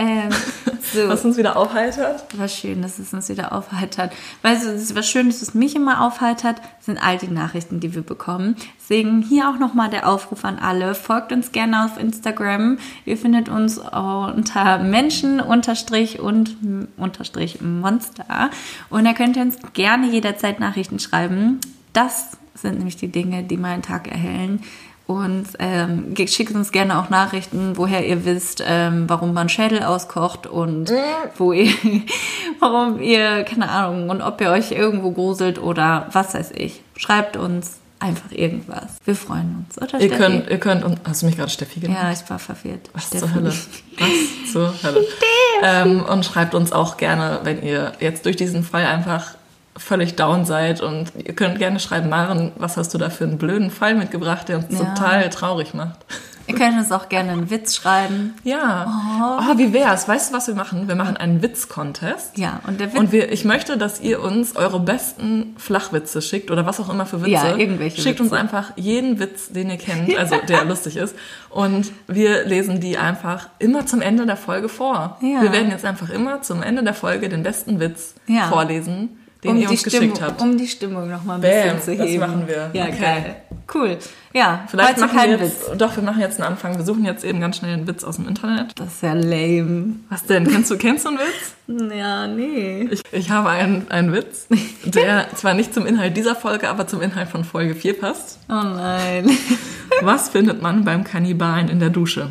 [0.00, 0.30] Ähm,
[0.94, 1.08] so.
[1.08, 2.24] was uns wieder aufheitert?
[2.38, 4.12] Was schön, dass es uns wieder aufheitert.
[4.40, 7.94] Weißt du, das ist was Schönes, was mich immer aufheitert, sind all die Nachrichten, die
[7.94, 8.56] wir bekommen.
[8.80, 10.94] Deswegen hier auch nochmal der Aufruf an alle.
[10.94, 12.78] Folgt uns gerne auf Instagram.
[13.04, 16.56] Ihr findet uns unter Menschen unterstrich und
[16.96, 18.50] unterstrich Monster.
[18.88, 21.60] Und da könnt ihr uns gerne jederzeit Nachrichten schreiben.
[21.92, 24.62] Das sind nämlich die Dinge, die meinen Tag erhellen.
[25.10, 30.46] Und ähm, schickt uns gerne auch Nachrichten, woher ihr wisst, ähm, warum man Schädel auskocht
[30.46, 30.92] und
[31.36, 31.72] wo ihr,
[32.60, 36.82] warum ihr, keine Ahnung, und ob ihr euch irgendwo gruselt oder was weiß ich.
[36.96, 38.98] Schreibt uns einfach irgendwas.
[39.04, 40.16] Wir freuen uns, oder Ihr Steffi?
[40.16, 41.98] könnt, ihr könnt, und hast du mich gerade Steffi genannt?
[42.00, 42.88] Ja, ich war verwirrt.
[42.92, 43.18] Was Steffi.
[43.18, 43.52] zur Hölle?
[43.98, 45.04] Was zur Hölle?
[45.62, 49.34] Ähm, und schreibt uns auch gerne, wenn ihr jetzt durch diesen Fall einfach
[49.76, 53.38] völlig down seid und ihr könnt gerne schreiben, Maren, was hast du da für einen
[53.38, 54.84] blöden Fall mitgebracht, der uns Ja.
[54.84, 55.98] total traurig macht?
[56.46, 58.34] Ihr könnt uns auch gerne einen Witz schreiben.
[58.42, 59.38] Ja.
[59.52, 60.08] Oh, wie wär's?
[60.08, 60.88] Weißt du, was wir machen?
[60.88, 62.36] Wir machen einen Witz-Contest.
[62.38, 66.50] Ja, und der Witz, Und wir, ich möchte, dass ihr uns eure besten Flachwitze schickt
[66.50, 67.30] oder was auch immer für Witze.
[67.30, 68.22] Ja, irgendwelche Schickt Witze.
[68.24, 71.14] uns einfach jeden Witz, den ihr kennt, also der lustig ist.
[71.50, 75.18] Und wir lesen die einfach immer zum Ende der Folge vor.
[75.20, 75.42] Ja.
[75.42, 78.48] Wir werden jetzt einfach immer zum Ende der Folge den besten Witz Ja.
[78.48, 80.40] vorlesen, den um ihr die uns Stimmung, geschickt habt.
[80.42, 82.20] um die Stimmung noch mal ein Bam, bisschen zu das heben.
[82.20, 82.70] machen wir.
[82.72, 82.98] Ja, Okay.
[83.00, 83.36] geil.
[83.72, 83.98] Cool.
[84.32, 85.78] Ja, Vielleicht machen wir jetzt, Witz.
[85.78, 86.76] doch, wir machen jetzt einen Anfang.
[86.76, 88.72] Wir suchen jetzt eben ganz schnell einen Witz aus dem Internet.
[88.78, 89.94] Das ist ja lame.
[90.08, 90.46] Was denn?
[90.48, 91.94] Kennst du, kennst du einen Witz?
[91.96, 92.88] Ja, nee.
[92.90, 94.48] Ich, ich habe einen, einen Witz,
[94.84, 98.40] der zwar nicht zum Inhalt dieser Folge, aber zum Inhalt von Folge 4 passt.
[98.48, 99.30] Oh nein.
[100.02, 102.28] Was findet man beim Kannibalen in der Dusche?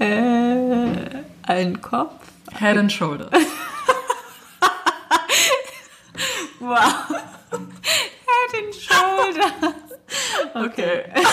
[0.00, 0.86] äh,
[1.44, 2.12] ein Kopf?
[2.58, 3.30] Head and Shoulders.
[6.64, 6.76] Wow.
[7.50, 9.74] Head and Shoulders.
[10.54, 11.04] Okay.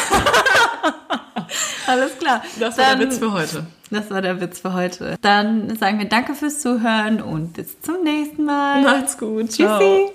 [1.87, 2.41] Alles klar.
[2.59, 3.65] Das war Dann- der Witz für heute.
[3.89, 5.15] Das war der Witz für heute.
[5.21, 8.81] Dann sagen wir danke fürs Zuhören und bis zum nächsten Mal.
[8.81, 9.51] Macht's gut.
[9.51, 9.79] Ciao.
[9.79, 10.11] Tschüssi.